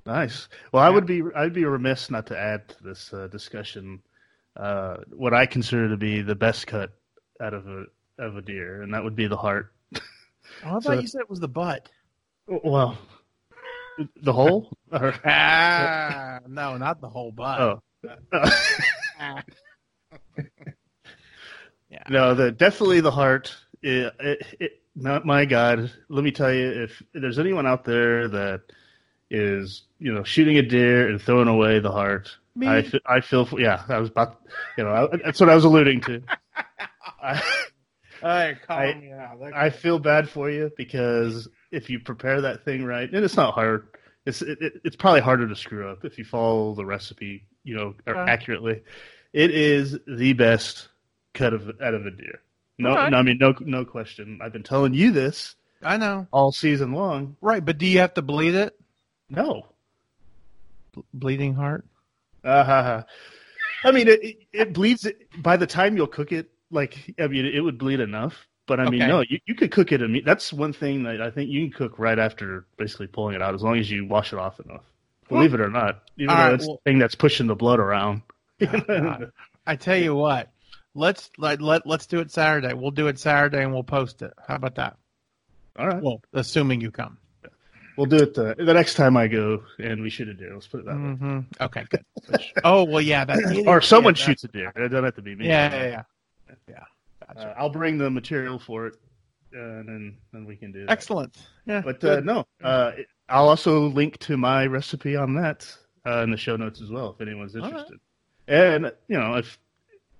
Nice. 0.04 0.48
Well, 0.72 0.82
I 0.82 0.90
would 0.90 1.06
be 1.06 1.22
I'd 1.36 1.54
be 1.54 1.64
remiss 1.64 2.10
not 2.10 2.26
to 2.26 2.38
add 2.38 2.68
to 2.70 2.82
this 2.82 3.12
uh, 3.12 3.28
discussion 3.28 4.02
uh, 4.56 4.96
what 5.10 5.32
I 5.34 5.46
consider 5.46 5.88
to 5.90 5.96
be 5.96 6.22
the 6.22 6.34
best 6.34 6.66
cut 6.66 6.90
out 7.40 7.54
of 7.54 7.66
a 7.66 7.84
of 8.18 8.36
a 8.36 8.42
deer, 8.42 8.82
and 8.82 8.92
that 8.94 9.02
would 9.04 9.16
be 9.16 9.26
the 9.26 9.36
heart. 9.36 9.72
Oh, 10.64 10.68
I 10.68 10.72
thought 10.72 10.82
So- 10.82 10.92
you 11.00 11.06
said 11.06 11.20
it 11.20 11.30
was 11.30 11.38
the 11.40 11.46
butt. 11.48 11.88
Well, 12.48 12.98
the 14.22 14.32
whole. 14.32 14.72
Ah, 14.92 16.40
no, 16.48 16.76
not 16.76 17.00
the 17.00 17.08
whole 17.08 17.30
butt. 17.30 17.60
oh. 17.60 17.80
Ah. 19.20 19.42
yeah. 21.90 22.02
No, 22.08 22.34
the 22.34 22.50
definitely 22.52 23.00
the 23.00 23.10
heart. 23.10 23.54
It, 23.82 24.12
it, 24.20 24.46
it, 24.60 24.82
not 24.96 25.24
my 25.24 25.44
God. 25.44 25.90
Let 26.08 26.24
me 26.24 26.30
tell 26.32 26.52
you, 26.52 26.68
if 26.84 27.02
there's 27.14 27.38
anyone 27.38 27.66
out 27.66 27.84
there 27.84 28.28
that 28.28 28.62
is, 29.30 29.82
you 29.98 30.12
know, 30.12 30.24
shooting 30.24 30.58
a 30.58 30.62
deer 30.62 31.08
and 31.08 31.20
throwing 31.20 31.48
away 31.48 31.78
the 31.80 31.92
heart, 31.92 32.36
Me. 32.54 32.66
I, 32.66 32.90
I 33.06 33.20
feel. 33.20 33.48
Yeah, 33.58 33.82
I 33.88 33.98
was 33.98 34.08
about. 34.10 34.40
You 34.76 34.84
know, 34.84 34.90
I, 35.12 35.16
that's 35.24 35.40
what 35.40 35.48
I 35.48 35.54
was 35.54 35.64
alluding 35.64 36.00
to. 36.02 36.22
I, 37.22 38.56
I- 38.68 38.94
me 38.94 39.12
out. 39.12 39.36
Okay. 39.40 39.52
I 39.56 39.70
feel 39.70 39.98
bad 39.98 40.28
for 40.28 40.50
you 40.50 40.70
because 40.76 41.48
if 41.70 41.88
you 41.90 42.00
prepare 42.00 42.40
that 42.42 42.64
thing 42.64 42.84
right, 42.84 43.10
and 43.10 43.24
it's 43.24 43.36
not 43.36 43.54
hard. 43.54 43.88
It's 44.26 44.42
it, 44.42 44.58
it- 44.60 44.80
it's 44.84 44.96
probably 44.96 45.20
harder 45.20 45.48
to 45.48 45.56
screw 45.56 45.88
up 45.88 46.04
if 46.04 46.18
you 46.18 46.24
follow 46.24 46.74
the 46.74 46.84
recipe, 46.84 47.44
you 47.64 47.76
know, 47.76 47.94
accurately. 48.06 48.82
It 49.32 49.50
is 49.52 49.96
the 50.06 50.32
best 50.34 50.88
cut 51.34 51.54
of 51.54 51.70
out 51.80 51.94
of 51.94 52.04
a 52.06 52.10
deer. 52.10 52.40
No, 52.78 53.08
no, 53.08 53.16
I 53.18 53.22
mean 53.22 53.38
no, 53.38 53.54
no 53.60 53.84
question. 53.84 54.40
I've 54.42 54.52
been 54.52 54.62
telling 54.62 54.92
you 54.94 55.12
this 55.12 55.54
I 55.82 55.96
know. 55.98 56.26
all 56.32 56.50
season 56.50 56.92
long. 56.92 57.36
Right, 57.40 57.64
but 57.64 57.78
do 57.78 57.86
you 57.86 57.98
have 58.00 58.14
to 58.14 58.22
bleed 58.22 58.54
it? 58.54 58.74
No, 59.28 59.66
B- 60.96 61.04
bleeding 61.14 61.54
heart. 61.54 61.84
Uh, 62.44 62.64
huh. 62.64 63.02
I 63.84 63.90
mean 63.92 64.08
it, 64.08 64.36
it, 64.52 64.72
bleeds. 64.72 65.06
By 65.38 65.56
the 65.56 65.66
time 65.66 65.96
you'll 65.96 66.06
cook 66.06 66.32
it, 66.32 66.50
like 66.70 67.14
I 67.18 67.26
mean, 67.28 67.46
it 67.46 67.60
would 67.60 67.78
bleed 67.78 68.00
enough. 68.00 68.34
But 68.66 68.78
I 68.78 68.88
mean, 68.88 69.02
Okay. 69.02 69.10
no, 69.10 69.22
you, 69.28 69.38
you 69.46 69.54
could 69.56 69.72
cook 69.72 69.90
it. 69.90 70.00
imme- 70.00 70.24
That's 70.24 70.52
one 70.52 70.72
thing 70.72 71.02
that 71.04 71.20
I 71.20 71.30
think 71.30 71.50
you 71.50 71.62
can 71.68 71.72
cook 71.76 71.98
right 71.98 72.18
after 72.18 72.66
basically 72.76 73.08
pulling 73.08 73.34
it 73.34 73.42
out, 73.42 73.54
as 73.54 73.62
long 73.62 73.78
as 73.78 73.90
you 73.90 74.06
wash 74.06 74.32
it 74.32 74.38
off 74.38 74.60
enough. 74.60 74.84
Believe 75.28 75.54
it 75.54 75.60
or 75.60 75.70
not, 75.70 76.02
even 76.16 76.28
though 76.28 76.34
right, 76.34 76.60
well- 76.60 76.80
the 76.84 76.90
thing 76.90 76.98
that's 76.98 77.14
pushing 77.14 77.46
the 77.46 77.54
blood 77.56 77.80
around. 77.80 78.22
God. 78.60 79.32
I 79.66 79.76
tell 79.76 79.96
you 79.96 80.14
what, 80.14 80.50
let's 80.94 81.30
let, 81.38 81.60
let 81.62 81.86
let's 81.86 82.06
do 82.06 82.20
it 82.20 82.30
Saturday. 82.30 82.74
We'll 82.74 82.90
do 82.90 83.06
it 83.08 83.18
Saturday 83.18 83.62
and 83.62 83.72
we'll 83.72 83.82
post 83.84 84.22
it. 84.22 84.32
How 84.46 84.56
about 84.56 84.74
that? 84.76 84.96
All 85.78 85.86
right, 85.88 86.02
Well, 86.02 86.20
assuming 86.32 86.80
you 86.80 86.90
come. 86.90 87.18
We'll 88.00 88.08
do 88.08 88.22
it 88.22 88.32
the, 88.34 88.54
the 88.58 88.72
next 88.72 88.94
time 88.94 89.16
I 89.16 89.28
go, 89.28 89.62
and 89.78 90.00
we 90.00 90.08
shoot 90.08 90.28
a 90.28 90.34
deer. 90.34 90.54
Let's 90.54 90.66
put 90.66 90.80
it 90.80 90.86
that 90.86 90.94
way. 90.96 91.12
hmm 91.12 91.40
Okay, 91.60 91.84
good. 91.90 92.04
oh 92.64 92.84
well, 92.84 93.00
yeah, 93.02 93.24
that 93.26 93.64
Or 93.66 93.80
someone 93.82 94.14
yeah, 94.14 94.24
shoots 94.24 94.44
a 94.44 94.48
deer. 94.48 94.72
It 94.74 94.88
doesn't 94.88 95.04
have 95.04 95.16
to 95.16 95.22
be 95.22 95.36
me. 95.36 95.46
Yeah, 95.46 95.72
yeah, 95.74 95.86
yeah. 95.86 96.02
Yeah. 96.68 96.84
Gotcha. 97.26 97.48
Uh, 97.50 97.54
I'll 97.58 97.70
bring 97.70 97.98
the 97.98 98.10
material 98.10 98.58
for 98.58 98.86
it, 98.86 98.96
uh, 99.54 99.60
and 99.60 99.88
then 99.88 100.16
then 100.32 100.46
we 100.46 100.56
can 100.56 100.72
do 100.72 100.86
that. 100.86 100.90
Excellent. 100.90 101.36
Yeah. 101.66 101.82
But 101.82 102.02
uh, 102.02 102.20
no, 102.20 102.46
uh, 102.64 102.92
I'll 103.28 103.48
also 103.48 103.88
link 103.88 104.18
to 104.20 104.36
my 104.36 104.66
recipe 104.66 105.14
on 105.14 105.34
that 105.34 105.72
uh, 106.06 106.22
in 106.22 106.30
the 106.30 106.38
show 106.38 106.56
notes 106.56 106.80
as 106.80 106.90
well 106.90 107.10
if 107.10 107.20
anyone's 107.20 107.54
All 107.54 107.62
right. 107.62 107.68
interested. 107.70 108.00
And 108.48 108.92
you 109.08 109.18
know, 109.18 109.34
if 109.34 109.58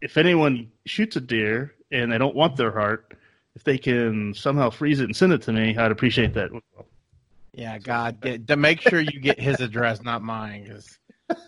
if 0.03 0.19
anyone 0.19 0.71
shoots 0.85 1.17
a 1.17 1.21
deer 1.21 1.75
and 1.91 2.13
they 2.13 2.19
don't 2.19 2.37
want 2.37 2.57
their 2.57 2.71
heart, 2.73 3.15
if 3.57 3.65
they 3.65 3.79
can 3.79 4.35
somehow 4.35 4.69
freeze 4.71 5.01
it 5.01 5.05
and 5.05 5.17
send 5.17 5.33
it 5.33 5.43
to 5.43 5.53
me, 5.53 5.77
I'd 5.77 5.91
appreciate 5.91 6.35
that. 6.35 6.51
Yeah, 7.53 7.79
God, 7.79 8.21
get, 8.21 8.47
to 8.49 8.57
make 8.57 8.81
sure 8.81 9.01
you 9.01 9.21
get 9.21 9.41
his 9.41 9.61
address, 9.61 10.03
not 10.03 10.23
mine, 10.23 10.65
because 10.65 10.99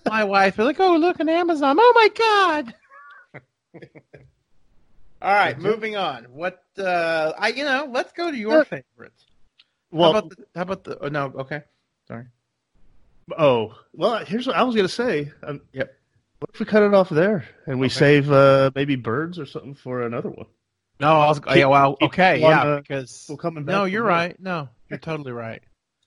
my 0.06 0.24
wife 0.24 0.58
is 0.58 0.66
like, 0.66 0.80
"Oh, 0.80 0.96
look 0.96 1.20
on 1.20 1.28
Amazon. 1.28 1.76
Oh 1.78 1.92
my 1.94 2.08
God." 2.62 2.74
All 5.22 5.32
right, 5.32 5.56
moving 5.58 5.96
on. 5.96 6.24
What 6.24 6.62
uh 6.78 7.32
I 7.38 7.48
you 7.48 7.64
know, 7.64 7.88
let's 7.90 8.12
go 8.12 8.30
to 8.30 8.36
your 8.36 8.58
Yeah. 8.58 8.64
favorites. 8.64 9.26
Well, 9.92 10.12
how 10.12 10.18
about 10.18 10.30
the, 10.30 10.44
how 10.54 10.62
about 10.62 10.84
the 10.84 10.98
oh, 11.04 11.08
no, 11.08 11.24
okay. 11.40 11.62
Sorry. 12.08 12.24
oh, 13.38 13.74
well, 13.92 14.24
here's 14.24 14.46
what 14.46 14.56
I 14.56 14.62
was 14.64 14.74
gonna 14.74 14.88
say. 14.88 15.30
Um, 15.42 15.60
Yep. 15.72 15.96
What 16.40 16.50
if 16.54 16.58
we 16.60 16.66
cut 16.66 16.82
it 16.82 16.92
off 16.92 17.08
there 17.08 17.44
and 17.66 17.78
we 17.78 17.86
Okay. 17.86 17.94
save 17.94 18.32
uh, 18.32 18.72
maybe 18.74 18.96
birds 18.96 19.38
or 19.38 19.46
something 19.46 19.74
for 19.74 20.02
another 20.02 20.30
one? 20.30 20.46
No, 20.98 21.20
I 21.20 21.28
was 21.28 21.38
Keep- 21.38 21.54
yeah, 21.56 21.66
well, 21.66 21.96
okay, 22.02 22.40
one, 22.40 22.50
yeah, 22.50 22.62
uh, 22.62 22.80
because 22.80 23.26
Well, 23.28 23.38
coming 23.38 23.62
back 23.64 23.72
No, 23.72 23.84
you're 23.84 24.02
more. 24.02 24.08
right. 24.08 24.40
No, 24.40 24.68
you're 24.90 24.98
totally 24.98 25.30
right. 25.32 25.62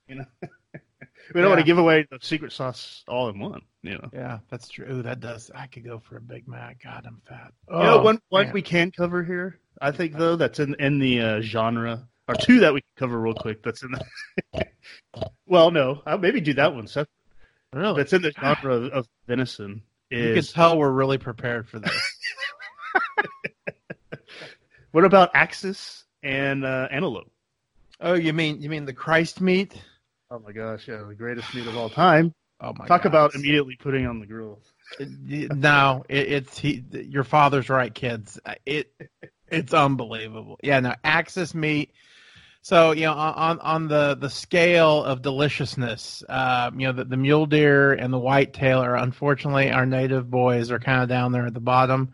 You 0.09 0.15
know, 0.15 0.25
we 1.33 1.41
don't 1.41 1.49
want 1.49 1.59
to 1.59 1.65
give 1.65 1.79
away 1.79 2.05
the 2.11 2.19
secret 2.21 2.51
sauce 2.51 3.03
all 3.07 3.29
in 3.29 3.39
one. 3.39 3.61
You 3.81 3.93
know. 3.93 4.09
Yeah, 4.13 4.39
that's 4.51 4.69
true. 4.69 4.85
Ooh, 4.87 5.01
that 5.01 5.19
does. 5.19 5.49
I 5.55 5.65
could 5.65 5.83
go 5.83 5.97
for 5.99 6.17
a 6.17 6.21
Big 6.21 6.47
Mac. 6.47 6.83
God, 6.83 7.05
I'm 7.07 7.21
fat. 7.27 7.51
You 7.69 7.75
know, 7.77 7.99
Oh, 7.99 8.03
one 8.03 8.19
one 8.29 8.51
we 8.51 8.61
can 8.61 8.91
cover 8.91 9.23
here, 9.23 9.59
I 9.81 9.89
think 9.91 10.13
though, 10.13 10.35
that's 10.35 10.59
in 10.59 10.75
in 10.79 10.99
the 10.99 11.19
uh, 11.21 11.41
genre, 11.41 12.07
or 12.27 12.35
two 12.35 12.59
that 12.59 12.73
we 12.73 12.81
can 12.81 13.07
cover 13.07 13.19
real 13.19 13.33
quick. 13.33 13.63
That's 13.63 13.81
in 13.81 13.91
the. 13.93 14.67
well, 15.47 15.71
no, 15.71 16.03
I'll 16.05 16.19
maybe 16.19 16.39
do 16.41 16.53
that 16.53 16.75
one. 16.75 16.85
Seth. 16.85 17.07
really. 17.73 17.97
That's 17.97 18.13
in 18.13 18.21
the 18.21 18.31
genre 18.31 18.75
of, 18.75 18.83
of 18.91 19.07
venison. 19.27 19.81
You 20.11 20.19
can 20.19 20.37
Is 20.37 20.53
tell 20.53 20.77
we're 20.77 20.91
really 20.91 21.17
prepared 21.17 21.67
for 21.67 21.79
this. 21.79 22.17
what 24.91 25.03
about 25.03 25.31
axis 25.33 26.03
and 26.21 26.63
uh, 26.63 26.87
antelope? 26.91 27.31
oh, 28.01 28.13
you 28.13 28.33
mean 28.33 28.61
you 28.61 28.69
mean 28.69 28.85
the 28.85 28.93
Christ 28.93 29.41
meat? 29.41 29.73
Oh 30.31 30.39
my 30.39 30.51
gosh, 30.51 30.87
yeah, 30.87 31.03
the 31.07 31.15
greatest 31.15 31.53
meat 31.53 31.67
of 31.67 31.77
all 31.77 31.89
time. 31.89 32.33
Oh 32.61 32.73
my. 32.77 32.87
Talk 32.87 33.03
God. 33.03 33.09
about 33.09 33.35
immediately 33.35 33.75
putting 33.75 34.07
on 34.07 34.19
the 34.19 34.25
grill. 34.25 34.59
No, 34.99 36.03
it, 36.09 36.31
it's 36.31 36.57
he. 36.57 36.83
Your 36.91 37.23
father's 37.23 37.69
right, 37.69 37.93
kids. 37.93 38.39
It 38.65 38.91
It's 39.47 39.73
unbelievable. 39.73 40.57
Yeah, 40.63 40.79
no, 40.79 40.95
Axis 41.03 41.53
meat. 41.53 41.91
So 42.61 42.91
you 42.91 43.03
know, 43.03 43.13
on 43.13 43.59
on 43.59 43.87
the 43.87 44.15
the 44.15 44.29
scale 44.29 45.03
of 45.03 45.21
deliciousness, 45.21 46.23
uh, 46.27 46.71
you 46.75 46.87
know, 46.87 46.93
the, 46.93 47.05
the 47.05 47.17
mule 47.17 47.45
deer 47.45 47.93
and 47.93 48.11
the 48.11 48.17
whitetail 48.17 48.79
are 48.79 48.95
unfortunately 48.95 49.71
our 49.71 49.85
native 49.85 50.31
boys 50.31 50.71
are 50.71 50.79
kind 50.79 51.03
of 51.03 51.09
down 51.09 51.31
there 51.31 51.45
at 51.45 51.53
the 51.53 51.59
bottom. 51.59 52.13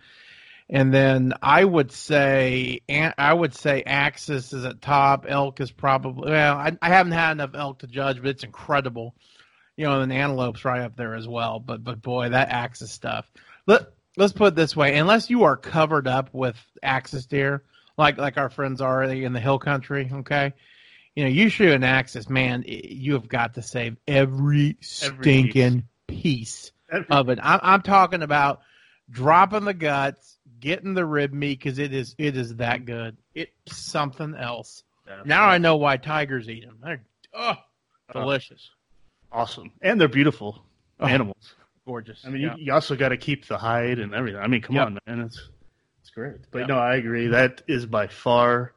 And 0.73 0.93
then 0.93 1.33
I 1.41 1.65
would 1.65 1.91
say 1.91 2.79
I 2.89 3.33
would 3.33 3.53
say 3.53 3.83
Axis 3.85 4.53
is 4.53 4.63
at 4.63 4.81
top. 4.81 5.25
Elk 5.27 5.59
is 5.59 5.69
probably 5.69 6.31
well. 6.31 6.55
I, 6.55 6.77
I 6.81 6.87
haven't 6.87 7.11
had 7.11 7.33
enough 7.33 7.51
elk 7.53 7.79
to 7.79 7.87
judge, 7.87 8.21
but 8.21 8.29
it's 8.29 8.45
incredible. 8.45 9.13
You 9.75 9.85
know, 9.85 9.99
and 9.99 10.13
antelope's 10.13 10.63
right 10.63 10.81
up 10.81 10.95
there 10.95 11.15
as 11.15 11.27
well. 11.27 11.59
But 11.59 11.83
but 11.83 12.01
boy, 12.01 12.29
that 12.29 12.49
Axis 12.49 12.89
stuff. 12.89 13.29
Let 13.67 13.87
let's 14.15 14.31
put 14.31 14.49
it 14.49 14.55
this 14.55 14.73
way: 14.73 14.97
unless 14.97 15.29
you 15.29 15.43
are 15.43 15.57
covered 15.57 16.07
up 16.07 16.29
with 16.31 16.55
Axis 16.81 17.25
deer, 17.25 17.63
like 17.97 18.17
like 18.17 18.37
our 18.37 18.49
friends 18.49 18.79
are 18.79 19.03
in 19.03 19.33
the 19.33 19.41
hill 19.41 19.59
country, 19.59 20.09
okay. 20.11 20.53
You 21.15 21.25
know, 21.25 21.29
you 21.29 21.49
shoot 21.49 21.73
an 21.73 21.83
Axis, 21.83 22.29
man. 22.29 22.63
You 22.65 23.13
have 23.13 23.27
got 23.27 23.55
to 23.55 23.61
save 23.61 23.97
every, 24.07 24.77
every 25.03 25.23
stinking 25.23 25.83
piece, 26.07 26.17
piece 26.17 26.71
every 26.89 27.07
of 27.09 27.27
it. 27.27 27.39
I'm, 27.43 27.59
I'm 27.61 27.81
talking 27.81 28.21
about 28.21 28.61
dropping 29.09 29.65
the 29.65 29.73
guts, 29.73 30.37
getting 30.61 30.93
the 30.93 31.05
rib 31.05 31.33
meat 31.33 31.59
because 31.59 31.79
it 31.79 31.93
is 31.93 32.15
it 32.17 32.37
is 32.37 32.55
that 32.55 32.85
good. 32.85 33.17
It's 33.35 33.51
something 33.75 34.35
else. 34.35 34.83
Definitely. 35.05 35.29
Now 35.29 35.45
I 35.45 35.57
know 35.57 35.75
why 35.75 35.97
tigers 35.97 36.47
eat 36.47 36.63
them. 36.65 36.77
They're 36.81 37.01
oh, 37.33 37.55
delicious, 38.13 38.69
awesome, 39.31 39.71
and 39.81 39.99
they're 39.99 40.07
beautiful 40.07 40.63
oh, 41.01 41.07
animals. 41.07 41.55
Gorgeous. 41.85 42.21
I 42.25 42.29
mean, 42.29 42.43
yeah. 42.43 42.55
you, 42.55 42.65
you, 42.65 42.73
also 42.73 42.95
got 42.95 43.09
to 43.09 43.17
keep 43.17 43.47
the 43.47 43.57
hide 43.57 43.99
and 43.99 44.13
everything. 44.13 44.39
I 44.39 44.47
mean, 44.47 44.61
come 44.61 44.75
yep. 44.75 44.85
on, 44.85 44.99
man, 45.07 45.21
it's 45.21 45.49
it's 45.99 46.11
great. 46.11 46.37
But 46.51 46.59
yep. 46.59 46.67
no, 46.69 46.77
I 46.77 46.95
agree. 46.95 47.27
That 47.27 47.63
is 47.67 47.85
by 47.85 48.07
far 48.07 48.73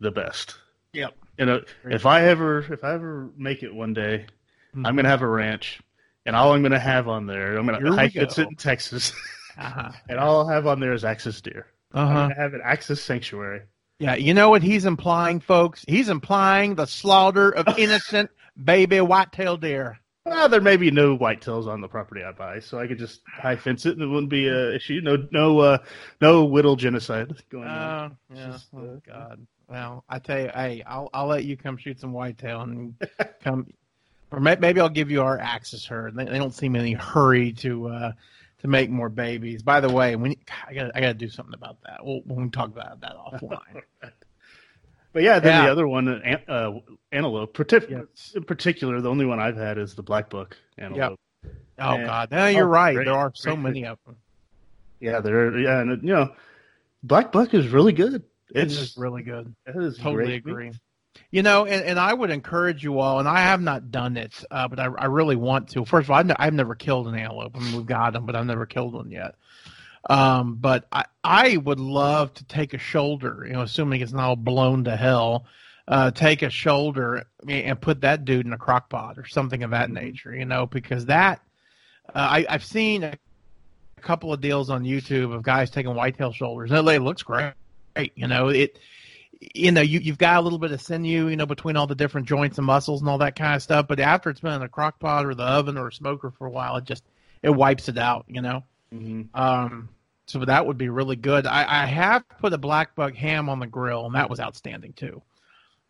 the 0.00 0.10
best. 0.10 0.56
Yep. 0.94 1.14
You 1.38 1.46
know, 1.46 1.62
if 1.84 2.06
I 2.06 2.24
ever 2.24 2.60
if 2.72 2.82
I 2.82 2.94
ever 2.94 3.28
make 3.36 3.62
it 3.62 3.72
one 3.72 3.92
day, 3.92 4.26
mm-hmm. 4.74 4.86
I'm 4.86 4.96
gonna 4.96 5.10
have 5.10 5.22
a 5.22 5.28
ranch, 5.28 5.80
and 6.24 6.34
all 6.34 6.54
I'm 6.54 6.62
gonna 6.62 6.78
have 6.78 7.06
on 7.06 7.26
there, 7.26 7.56
I'm 7.56 7.66
gonna 7.66 7.78
Here 7.78 7.92
hike 7.92 8.16
it 8.16 8.36
in 8.38 8.56
Texas. 8.56 9.12
Uh-huh. 9.58 9.90
and 10.08 10.18
all 10.18 10.40
I'll 10.40 10.48
have 10.48 10.66
on 10.66 10.80
there 10.80 10.92
is 10.92 11.04
Axis 11.04 11.40
deer. 11.40 11.66
Uh-huh. 11.92 12.18
I'm 12.18 12.30
have 12.30 12.54
an 12.54 12.60
Axis 12.62 13.02
sanctuary. 13.02 13.62
Yeah, 13.98 14.14
you 14.14 14.32
know 14.32 14.50
what 14.50 14.62
he's 14.62 14.84
implying, 14.84 15.40
folks? 15.40 15.84
He's 15.88 16.08
implying 16.08 16.76
the 16.76 16.86
slaughter 16.86 17.50
of 17.50 17.66
innocent 17.78 18.30
baby 18.62 19.00
whitetail 19.00 19.56
deer. 19.56 19.98
Well, 20.24 20.48
there 20.48 20.60
may 20.60 20.76
be 20.76 20.90
no 20.90 21.16
whitetails 21.16 21.66
on 21.66 21.80
the 21.80 21.88
property 21.88 22.22
I 22.22 22.32
buy, 22.32 22.60
so 22.60 22.78
I 22.78 22.86
could 22.86 22.98
just 22.98 23.22
high 23.26 23.56
fence 23.56 23.86
it, 23.86 23.94
and 23.94 24.02
it 24.02 24.06
wouldn't 24.06 24.30
be 24.30 24.46
a 24.46 24.74
issue. 24.74 25.00
No, 25.02 25.26
no, 25.30 25.58
uh, 25.60 25.78
no 26.20 26.44
whittle 26.44 26.76
genocide 26.76 27.42
going 27.48 27.66
uh, 27.66 27.70
on. 27.70 28.16
Oh, 28.30 28.34
yeah. 28.34 28.46
Just, 28.52 28.66
oh, 28.76 28.78
uh, 28.78 28.96
God. 29.06 29.46
Well, 29.68 30.04
I 30.08 30.18
tell 30.18 30.40
you, 30.40 30.50
hey, 30.54 30.82
I'll 30.86 31.08
I'll 31.12 31.26
let 31.26 31.44
you 31.44 31.56
come 31.56 31.76
shoot 31.76 31.98
some 31.98 32.12
whitetail 32.12 32.60
and 32.60 32.94
come, 33.42 33.68
or 34.30 34.40
maybe 34.40 34.80
I'll 34.80 34.88
give 34.88 35.10
you 35.10 35.22
our 35.22 35.38
Axis 35.38 35.86
herd. 35.86 36.14
They, 36.14 36.24
they 36.24 36.38
don't 36.38 36.54
seem 36.54 36.76
in 36.76 36.82
any 36.82 36.92
hurry 36.92 37.52
to 37.54 37.88
uh, 37.88 38.12
to 38.60 38.68
make 38.68 38.90
more 38.90 39.08
babies. 39.08 39.62
By 39.62 39.80
the 39.80 39.88
way, 39.88 40.16
when 40.16 40.34
I 40.66 40.74
got 40.74 40.90
I 40.94 41.00
got 41.00 41.08
to 41.08 41.14
do 41.14 41.28
something 41.28 41.54
about 41.54 41.78
that. 41.84 42.04
We'll 42.04 42.22
we 42.24 42.48
talk 42.50 42.68
about 42.68 43.00
that 43.00 43.16
offline. 43.16 43.82
but 45.12 45.22
yeah, 45.22 45.38
then 45.38 45.52
yeah. 45.52 45.66
the 45.66 45.72
other 45.72 45.88
one, 45.88 46.08
uh, 46.08 46.72
antelope, 47.12 47.56
partic- 47.56 47.90
yes. 47.90 48.32
in 48.34 48.44
particular, 48.44 49.00
the 49.00 49.10
only 49.10 49.26
one 49.26 49.40
I've 49.40 49.56
had 49.56 49.78
is 49.78 49.94
the 49.94 50.02
black 50.02 50.30
buck 50.30 50.56
antelope. 50.76 51.18
Yep. 51.44 51.54
Oh 51.80 51.94
and, 51.94 52.06
God, 52.06 52.30
no, 52.30 52.46
you're 52.46 52.64
oh, 52.64 52.68
right. 52.68 52.94
Great, 52.94 53.04
there 53.04 53.14
are 53.14 53.32
so 53.34 53.52
great. 53.52 53.62
many 53.62 53.86
of 53.86 53.98
them. 54.04 54.16
Yeah, 55.00 55.20
there. 55.20 55.56
Yeah, 55.56 55.80
and 55.80 56.02
you 56.02 56.12
know, 56.12 56.32
black 57.02 57.30
buck 57.30 57.54
is 57.54 57.68
really 57.68 57.92
good. 57.92 58.24
It's 58.50 58.74
it 58.74 58.80
is 58.80 58.96
really 58.96 59.22
good. 59.22 59.54
It 59.66 59.76
is 59.76 59.98
totally 59.98 60.34
agree. 60.34 60.70
Meat. 60.70 60.78
You 61.30 61.42
know, 61.42 61.66
and, 61.66 61.84
and 61.84 61.98
I 61.98 62.14
would 62.14 62.30
encourage 62.30 62.82
you 62.82 63.00
all, 63.00 63.18
and 63.18 63.28
I 63.28 63.40
have 63.40 63.60
not 63.60 63.90
done 63.90 64.16
it, 64.16 64.42
uh, 64.50 64.66
but 64.68 64.80
I, 64.80 64.86
I 64.86 65.04
really 65.06 65.36
want 65.36 65.68
to. 65.70 65.84
First 65.84 66.06
of 66.06 66.10
all, 66.10 66.16
I've, 66.18 66.32
I've 66.38 66.54
never 66.54 66.74
killed 66.74 67.06
an 67.06 67.14
antelope. 67.14 67.54
I 67.54 67.60
mean, 67.60 67.76
we've 67.76 67.86
got 67.86 68.14
them, 68.14 68.24
but 68.24 68.34
I've 68.34 68.46
never 68.46 68.64
killed 68.66 68.94
one 68.94 69.10
yet. 69.10 69.34
Um, 70.08 70.54
but 70.54 70.86
I, 70.90 71.04
I 71.22 71.56
would 71.58 71.80
love 71.80 72.32
to 72.34 72.44
take 72.44 72.72
a 72.72 72.78
shoulder, 72.78 73.44
you 73.46 73.52
know, 73.52 73.62
assuming 73.62 74.00
it's 74.00 74.12
not 74.12 74.24
all 74.24 74.36
blown 74.36 74.84
to 74.84 74.96
hell, 74.96 75.44
uh, 75.86 76.10
take 76.12 76.42
a 76.42 76.50
shoulder 76.50 77.26
and 77.46 77.80
put 77.80 78.00
that 78.02 78.24
dude 78.24 78.46
in 78.46 78.52
a 78.52 78.58
crock 78.58 78.88
pot 78.88 79.18
or 79.18 79.26
something 79.26 79.62
of 79.62 79.72
that 79.72 79.90
mm-hmm. 79.90 80.04
nature, 80.04 80.34
you 80.34 80.44
know, 80.44 80.66
because 80.66 81.06
that, 81.06 81.42
uh, 82.08 82.12
I, 82.18 82.46
I've 82.48 82.64
seen 82.64 83.02
a 83.02 83.18
couple 84.00 84.32
of 84.32 84.40
deals 84.40 84.70
on 84.70 84.84
YouTube 84.84 85.34
of 85.34 85.42
guys 85.42 85.70
taking 85.70 85.94
whitetail 85.94 86.32
shoulders, 86.32 86.70
and 86.70 86.88
it 86.88 87.02
looks 87.02 87.22
great. 87.22 87.52
You 88.14 88.28
know, 88.28 88.48
it, 88.48 88.78
you 89.40 89.70
know, 89.70 89.80
you, 89.80 90.00
you've 90.00 90.18
got 90.18 90.38
a 90.38 90.40
little 90.40 90.58
bit 90.58 90.72
of 90.72 90.80
sinew, 90.80 91.28
you 91.28 91.36
know, 91.36 91.46
between 91.46 91.76
all 91.76 91.86
the 91.86 91.94
different 91.94 92.26
joints 92.26 92.58
and 92.58 92.66
muscles 92.66 93.00
and 93.00 93.08
all 93.08 93.18
that 93.18 93.36
kind 93.36 93.54
of 93.54 93.62
stuff. 93.62 93.86
But 93.88 94.00
after 94.00 94.30
it's 94.30 94.40
been 94.40 94.52
in 94.52 94.62
a 94.62 94.68
crock 94.68 94.98
pot 94.98 95.26
or 95.26 95.34
the 95.34 95.44
oven 95.44 95.78
or 95.78 95.88
a 95.88 95.92
smoker 95.92 96.30
for 96.30 96.46
a 96.46 96.50
while, 96.50 96.76
it 96.76 96.84
just 96.84 97.04
it 97.42 97.50
wipes 97.50 97.88
it 97.88 97.98
out, 97.98 98.24
you 98.28 98.42
know. 98.42 98.64
Mm-hmm. 98.92 99.40
Um, 99.40 99.88
so 100.26 100.44
that 100.44 100.66
would 100.66 100.78
be 100.78 100.88
really 100.88 101.16
good. 101.16 101.46
I, 101.46 101.84
I 101.84 101.86
have 101.86 102.28
put 102.40 102.52
a 102.52 102.58
black 102.58 102.94
buck 102.94 103.14
ham 103.14 103.48
on 103.48 103.60
the 103.60 103.66
grill, 103.66 104.06
and 104.06 104.14
that 104.14 104.28
was 104.28 104.40
outstanding 104.40 104.92
too. 104.92 105.22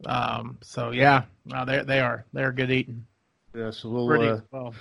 Um, 0.04 0.58
so 0.62 0.90
yeah, 0.90 1.24
no, 1.44 1.64
they 1.64 1.82
they 1.82 2.00
are 2.00 2.24
they're 2.32 2.52
good 2.52 2.70
eating. 2.70 3.06
Yeah, 3.54 3.70
so 3.70 3.88
we'll, 3.88 4.06
Pretty, 4.06 4.28
uh, 4.28 4.40
well. 4.50 4.74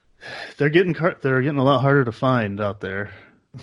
they're 0.56 0.70
getting 0.70 0.94
they're 1.20 1.42
getting 1.42 1.58
a 1.58 1.64
lot 1.64 1.80
harder 1.80 2.04
to 2.04 2.12
find 2.12 2.60
out 2.60 2.80
there. 2.80 3.10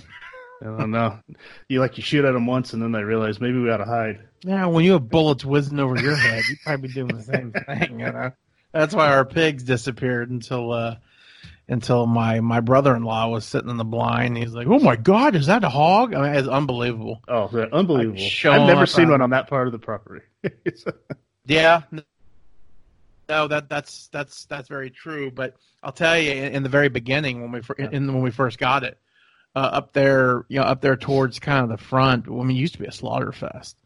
I 0.62 0.66
don't 0.66 0.92
know. 0.92 1.20
You 1.68 1.80
like 1.80 1.98
you 1.98 2.04
shoot 2.04 2.24
at 2.24 2.34
them 2.34 2.46
once, 2.46 2.74
and 2.74 2.82
then 2.82 2.92
they 2.92 3.04
realize 3.04 3.42
maybe 3.42 3.60
we 3.60 3.72
ought 3.72 3.78
to 3.78 3.86
hide. 3.86 4.20
Yeah, 4.44 4.68
when 4.68 4.86
you 4.86 4.94
have 4.94 5.10
bullets 5.10 5.44
whizzing 5.44 5.80
over 5.80 5.98
your 5.98 6.16
head, 6.16 6.44
you 6.48 6.56
probably 6.64 6.90
doing 6.90 7.16
the 7.16 7.24
same 7.24 7.52
thing. 7.66 8.00
You 8.00 8.12
know, 8.12 8.32
that's 8.72 8.94
why 8.94 9.12
our 9.12 9.26
pigs 9.26 9.64
disappeared 9.64 10.30
until 10.30 10.72
uh, 10.72 10.96
until 11.68 12.06
my 12.06 12.42
my 12.42 12.60
brother 12.60 12.96
in 12.96 13.04
law 13.04 13.28
was 13.30 13.46
sitting 13.46 13.70
in 13.70 13.78
the 13.78 13.84
blind. 13.84 14.38
He's 14.38 14.54
like, 14.54 14.68
"Oh 14.68 14.80
my 14.80 14.96
God, 14.96 15.36
is 15.36 15.48
that 15.48 15.64
a 15.64 15.70
hog?" 15.70 16.14
I 16.14 16.22
mean, 16.22 16.36
it's 16.36 16.48
unbelievable. 16.48 17.22
Oh, 17.28 17.50
unbelievable! 17.72 18.22
I've 18.52 18.68
never 18.68 18.86
seen 18.86 19.06
on... 19.06 19.12
one 19.12 19.22
on 19.22 19.30
that 19.32 19.48
part 19.48 19.68
of 19.68 19.72
the 19.72 19.80
property. 19.80 20.26
yeah, 21.46 21.82
no, 23.30 23.48
that 23.48 23.70
that's 23.70 24.10
that's 24.10 24.46
that's 24.46 24.68
very 24.68 24.92
true. 24.92 25.32
But 25.32 25.56
I'll 25.82 25.92
tell 25.92 26.20
you, 26.20 26.32
in, 26.32 26.56
in 26.56 26.64
the 26.64 26.70
very 26.70 26.90
beginning 26.90 27.42
when 27.42 27.52
we 27.52 27.86
in, 27.92 28.14
when 28.14 28.22
we 28.22 28.32
first 28.32 28.60
got 28.60 28.84
it, 28.84 29.00
uh, 29.56 29.60
up 29.60 29.94
there, 29.94 30.46
you 30.48 30.60
know, 30.60 30.66
up 30.66 30.82
there 30.82 30.96
towards 30.96 31.40
kind 31.40 31.64
of 31.64 31.70
the 31.70 31.84
front. 31.84 32.28
I 32.28 32.32
mean, 32.32 32.52
it 32.52 32.60
used 32.60 32.74
to 32.74 32.80
be 32.80 32.86
a 32.86 32.92
slaughter 32.92 33.32
fest. 33.32 33.78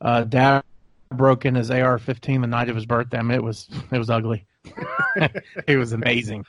Uh, 0.00 0.24
Dad 0.24 0.62
broke 1.10 1.44
in 1.44 1.54
his 1.54 1.70
AR-15 1.70 2.40
the 2.40 2.46
night 2.46 2.68
of 2.68 2.76
his 2.76 2.86
birthday. 2.86 3.18
I 3.18 3.22
mean, 3.22 3.36
it 3.36 3.42
was 3.42 3.68
it 3.90 3.98
was 3.98 4.10
ugly. 4.10 4.46
it 5.66 5.76
was 5.76 5.92
amazing. 5.92 6.44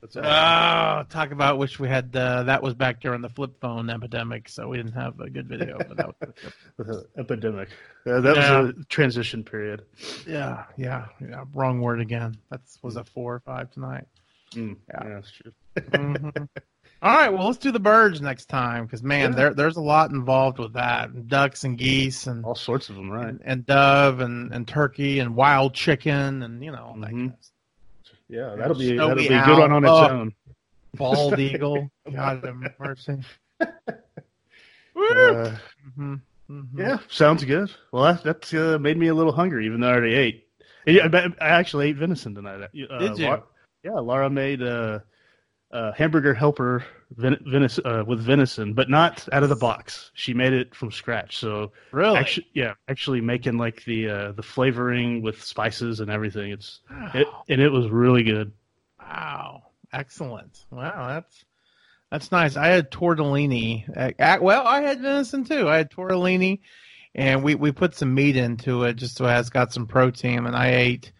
That's 0.00 0.16
oh, 0.16 1.04
talk 1.10 1.30
about 1.30 1.58
wish 1.58 1.78
we 1.78 1.86
had 1.86 2.14
uh, 2.16 2.42
that 2.44 2.60
was 2.60 2.74
back 2.74 3.00
during 3.00 3.20
the 3.20 3.28
flip 3.28 3.60
phone 3.60 3.88
epidemic, 3.88 4.48
so 4.48 4.66
we 4.66 4.76
didn't 4.76 4.94
have 4.94 5.20
a 5.20 5.30
good 5.30 5.46
video. 5.46 5.78
But 5.78 5.96
that 5.96 6.34
was 6.76 7.06
epidemic. 7.16 7.68
Uh, 8.04 8.20
that 8.20 8.36
yeah. 8.36 8.60
was 8.60 8.70
a 8.70 8.84
transition 8.86 9.44
period. 9.44 9.84
Yeah, 10.26 10.64
yeah, 10.76 11.06
yeah. 11.20 11.44
Wrong 11.54 11.80
word 11.80 12.00
again. 12.00 12.36
That 12.50 12.62
was 12.82 12.96
a 12.96 13.04
four 13.04 13.34
or 13.34 13.40
five 13.40 13.70
tonight. 13.70 14.06
Mm, 14.54 14.76
yeah. 14.88 15.04
yeah, 15.04 15.14
that's 15.14 15.30
true. 15.30 15.52
mm-hmm. 15.76 16.44
All 17.02 17.12
right, 17.12 17.32
well, 17.32 17.46
let's 17.46 17.58
do 17.58 17.72
the 17.72 17.80
birds 17.80 18.20
next 18.20 18.44
time 18.44 18.84
because 18.84 19.02
man, 19.02 19.30
yeah. 19.30 19.36
there 19.36 19.54
there's 19.54 19.76
a 19.76 19.80
lot 19.80 20.12
involved 20.12 20.60
with 20.60 20.74
that. 20.74 21.26
Ducks 21.26 21.64
and 21.64 21.76
geese 21.76 22.28
and 22.28 22.44
all 22.44 22.54
sorts 22.54 22.90
of 22.90 22.94
them, 22.94 23.10
right? 23.10 23.26
And, 23.26 23.40
and 23.44 23.66
dove 23.66 24.20
and, 24.20 24.52
and 24.52 24.68
turkey 24.68 25.18
and 25.18 25.34
wild 25.34 25.74
chicken 25.74 26.44
and 26.44 26.62
you 26.62 26.70
know 26.70 26.94
mm-hmm. 26.94 27.02
kind 27.02 27.30
of 27.30 28.18
Yeah, 28.28 28.54
that'll 28.54 28.78
be 28.78 28.96
that'll 28.96 29.16
be 29.16 29.26
a 29.26 29.44
good 29.44 29.58
one 29.58 29.72
on 29.72 29.84
its 29.84 29.90
oh, 29.90 30.08
own. 30.08 30.34
Bald 30.94 31.38
eagle, 31.40 31.90
God 32.08 32.44
have 32.44 32.78
mercy. 32.78 33.18
uh, 33.60 33.66
mm-hmm. 34.94 36.14
Mm-hmm. 36.48 36.80
Yeah, 36.80 36.98
sounds 37.08 37.42
good. 37.44 37.72
Well, 37.90 38.04
that 38.04 38.22
that's 38.22 38.54
uh, 38.54 38.78
made 38.80 38.96
me 38.96 39.08
a 39.08 39.14
little 39.14 39.32
hungry, 39.32 39.66
even 39.66 39.80
though 39.80 39.88
I 39.88 39.92
already 39.92 40.14
ate. 40.14 40.46
I 40.86 41.32
actually 41.40 41.88
ate 41.88 41.96
venison 41.96 42.34
tonight. 42.34 42.62
Uh, 42.62 42.98
Did 42.98 43.18
you? 43.18 43.26
Laura, 43.26 43.42
yeah, 43.82 43.98
Laura 43.98 44.30
made 44.30 44.62
uh, 45.72 45.92
hamburger 45.92 46.34
helper 46.34 46.84
ven- 47.16 47.42
venison, 47.46 47.86
uh, 47.86 48.04
with 48.06 48.20
venison, 48.20 48.74
but 48.74 48.90
not 48.90 49.26
out 49.32 49.42
of 49.42 49.48
the 49.48 49.56
box. 49.56 50.10
She 50.14 50.34
made 50.34 50.52
it 50.52 50.74
from 50.74 50.90
scratch. 50.90 51.38
So 51.38 51.72
really, 51.90 52.18
actually, 52.18 52.46
yeah, 52.54 52.74
actually 52.88 53.20
making 53.20 53.56
like 53.56 53.84
the 53.84 54.08
uh, 54.08 54.32
the 54.32 54.42
flavoring 54.42 55.22
with 55.22 55.42
spices 55.42 56.00
and 56.00 56.10
everything. 56.10 56.52
It's 56.52 56.80
wow. 56.90 57.10
it, 57.14 57.26
and 57.48 57.60
it 57.60 57.70
was 57.70 57.88
really 57.88 58.22
good. 58.22 58.52
Wow, 59.00 59.62
excellent. 59.92 60.64
Wow, 60.70 61.08
that's 61.08 61.44
that's 62.10 62.30
nice. 62.30 62.56
I 62.56 62.68
had 62.68 62.90
tortellini. 62.90 63.84
At, 63.96 64.20
at, 64.20 64.42
well, 64.42 64.66
I 64.66 64.82
had 64.82 65.00
venison 65.00 65.44
too. 65.44 65.68
I 65.68 65.78
had 65.78 65.90
tortellini, 65.90 66.60
and 67.14 67.42
we 67.42 67.54
we 67.54 67.72
put 67.72 67.94
some 67.94 68.14
meat 68.14 68.36
into 68.36 68.84
it 68.84 68.94
just 68.96 69.16
so 69.16 69.24
it 69.24 69.30
has 69.30 69.48
got 69.48 69.72
some 69.72 69.86
protein. 69.86 70.46
And 70.46 70.54
I 70.54 70.74
ate 70.74 71.12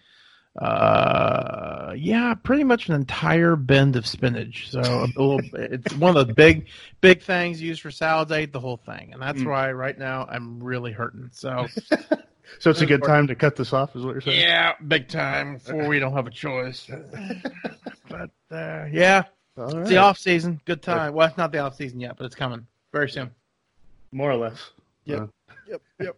uh, 0.60 1.94
yeah, 1.96 2.34
pretty 2.34 2.64
much 2.64 2.88
an 2.88 2.94
entire 2.94 3.56
bend 3.56 3.96
of 3.96 4.06
spinach. 4.06 4.70
So 4.70 4.80
a 4.80 5.06
little, 5.20 5.40
it's 5.54 5.94
one 5.96 6.16
of 6.16 6.26
the 6.26 6.34
big, 6.34 6.66
big 7.00 7.22
things 7.22 7.60
used 7.60 7.80
for 7.82 7.90
salads. 7.90 8.30
I 8.32 8.38
ate 8.38 8.52
the 8.52 8.60
whole 8.60 8.76
thing, 8.76 9.12
and 9.12 9.22
that's 9.22 9.40
Mm. 9.40 9.46
why 9.50 9.72
right 9.72 9.98
now 9.98 10.26
I'm 10.30 10.62
really 10.62 10.92
hurting. 10.92 11.30
So 11.32 11.66
So 12.58 12.68
it's 12.70 12.82
a 12.82 12.86
good 12.86 13.02
time 13.02 13.26
to 13.28 13.34
cut 13.34 13.56
this 13.56 13.72
off, 13.72 13.96
is 13.96 14.04
what 14.04 14.12
you're 14.12 14.20
saying? 14.20 14.40
yeah, 14.40 14.74
big 14.86 15.08
time 15.08 15.54
before 15.54 15.88
we 15.88 15.98
don't 15.98 16.12
have 16.12 16.26
a 16.26 16.30
choice. 16.30 16.86
but 18.10 18.30
uh, 18.50 18.86
yeah, 18.92 19.22
All 19.56 19.78
it's 19.78 19.88
the 19.88 19.96
off 19.96 20.18
season. 20.18 20.60
Good 20.66 20.82
time. 20.82 21.14
Well, 21.14 21.26
it's 21.28 21.38
not 21.38 21.50
the 21.50 21.58
off 21.60 21.76
season 21.76 21.98
yet, 21.98 22.16
but 22.18 22.26
it's 22.26 22.34
coming 22.34 22.66
very 22.92 23.08
soon. 23.08 23.30
More 24.12 24.30
or 24.30 24.36
less. 24.36 24.70
Yep. 25.06 25.20
Uh, 25.20 25.26
Yep. 25.68 25.82
Yep. 26.00 26.16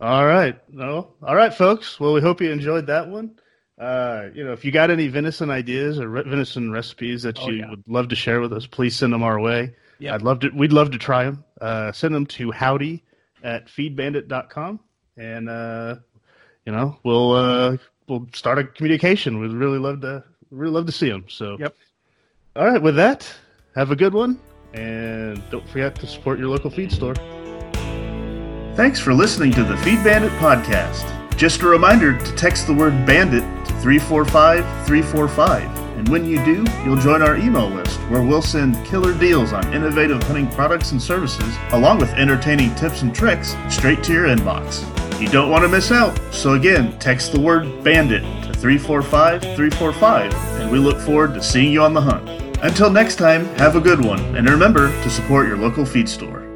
All 0.00 0.26
right. 0.26 0.58
No. 0.72 1.12
All 1.22 1.36
right, 1.36 1.54
folks. 1.54 2.00
Well, 2.00 2.14
we 2.14 2.20
hope 2.20 2.40
you 2.40 2.50
enjoyed 2.50 2.86
that 2.88 3.06
one. 3.06 3.38
Uh, 3.80 4.28
you 4.34 4.44
know, 4.44 4.52
if 4.52 4.62
you 4.64 4.70
got 4.70 4.90
any 4.90 5.08
venison 5.08 5.48
ideas 5.50 5.98
or 5.98 6.06
re- 6.08 6.22
venison 6.26 6.70
recipes 6.70 7.22
that 7.22 7.38
Oh, 7.40 7.48
you 7.48 7.60
yeah. 7.60 7.70
would 7.70 7.82
love 7.88 8.08
to 8.08 8.14
share 8.16 8.40
with 8.42 8.52
us, 8.52 8.66
please 8.66 8.94
send 8.94 9.10
them 9.12 9.22
our 9.22 9.40
way. 9.40 9.74
Yep. 10.00 10.14
I'd 10.14 10.22
love 10.22 10.40
to. 10.40 10.50
We'd 10.50 10.72
love 10.72 10.90
to 10.90 10.98
try 10.98 11.24
them. 11.24 11.44
Uh, 11.60 11.90
send 11.92 12.14
them 12.14 12.26
to 12.26 12.50
howdy 12.50 13.02
at 13.42 13.68
feedbandit.com, 13.68 14.80
and 15.16 15.48
uh, 15.48 15.94
you 16.66 16.72
know, 16.72 16.98
we'll 17.04 17.32
uh, 17.32 17.76
we'll 18.06 18.26
start 18.34 18.58
a 18.58 18.64
communication. 18.64 19.40
We'd 19.40 19.52
really 19.52 19.78
love 19.78 20.02
to 20.02 20.24
really 20.50 20.72
love 20.72 20.86
to 20.86 20.92
see 20.92 21.08
them. 21.08 21.24
So, 21.28 21.56
Yep. 21.58 21.74
All 22.56 22.66
right. 22.66 22.82
With 22.82 22.96
that, 22.96 23.30
have 23.74 23.90
a 23.90 23.96
good 23.96 24.12
one, 24.12 24.38
and 24.74 25.42
don't 25.50 25.66
forget 25.70 25.94
to 25.96 26.06
support 26.06 26.38
your 26.38 26.48
local 26.48 26.70
feed 26.70 26.92
store. 26.92 27.14
Thanks 28.74 28.98
for 29.00 29.12
listening 29.14 29.52
to 29.52 29.64
the 29.64 29.76
Feed 29.78 30.02
Bandit 30.04 30.32
podcast. 30.32 31.16
Just 31.36 31.62
a 31.62 31.66
reminder 31.66 32.16
to 32.18 32.34
text 32.36 32.66
the 32.66 32.74
word 32.74 32.92
bandit 33.06 33.42
to 33.42 33.59
345 33.82 34.64
345. 34.86 35.78
And 35.98 36.08
when 36.08 36.24
you 36.24 36.42
do, 36.44 36.64
you'll 36.84 36.96
join 36.96 37.22
our 37.22 37.36
email 37.36 37.68
list 37.68 37.98
where 38.08 38.22
we'll 38.22 38.42
send 38.42 38.84
killer 38.86 39.12
deals 39.18 39.52
on 39.52 39.72
innovative 39.72 40.22
hunting 40.22 40.48
products 40.48 40.92
and 40.92 41.00
services, 41.00 41.56
along 41.72 41.98
with 41.98 42.10
entertaining 42.10 42.74
tips 42.74 43.02
and 43.02 43.14
tricks 43.14 43.54
straight 43.68 44.02
to 44.04 44.12
your 44.12 44.26
inbox. 44.26 44.84
You 45.20 45.28
don't 45.28 45.50
want 45.50 45.62
to 45.62 45.68
miss 45.68 45.92
out, 45.92 46.18
so 46.32 46.54
again, 46.54 46.98
text 46.98 47.32
the 47.32 47.40
word 47.40 47.84
bandit 47.84 48.22
to 48.22 48.54
345 48.54 49.42
345, 49.42 50.34
and 50.60 50.70
we 50.70 50.78
look 50.78 50.98
forward 50.98 51.34
to 51.34 51.42
seeing 51.42 51.72
you 51.72 51.82
on 51.82 51.92
the 51.92 52.00
hunt. 52.00 52.28
Until 52.62 52.90
next 52.90 53.16
time, 53.16 53.44
have 53.56 53.76
a 53.76 53.80
good 53.80 54.04
one, 54.04 54.20
and 54.36 54.48
remember 54.48 54.88
to 55.02 55.10
support 55.10 55.46
your 55.46 55.58
local 55.58 55.84
feed 55.84 56.08
store. 56.08 56.49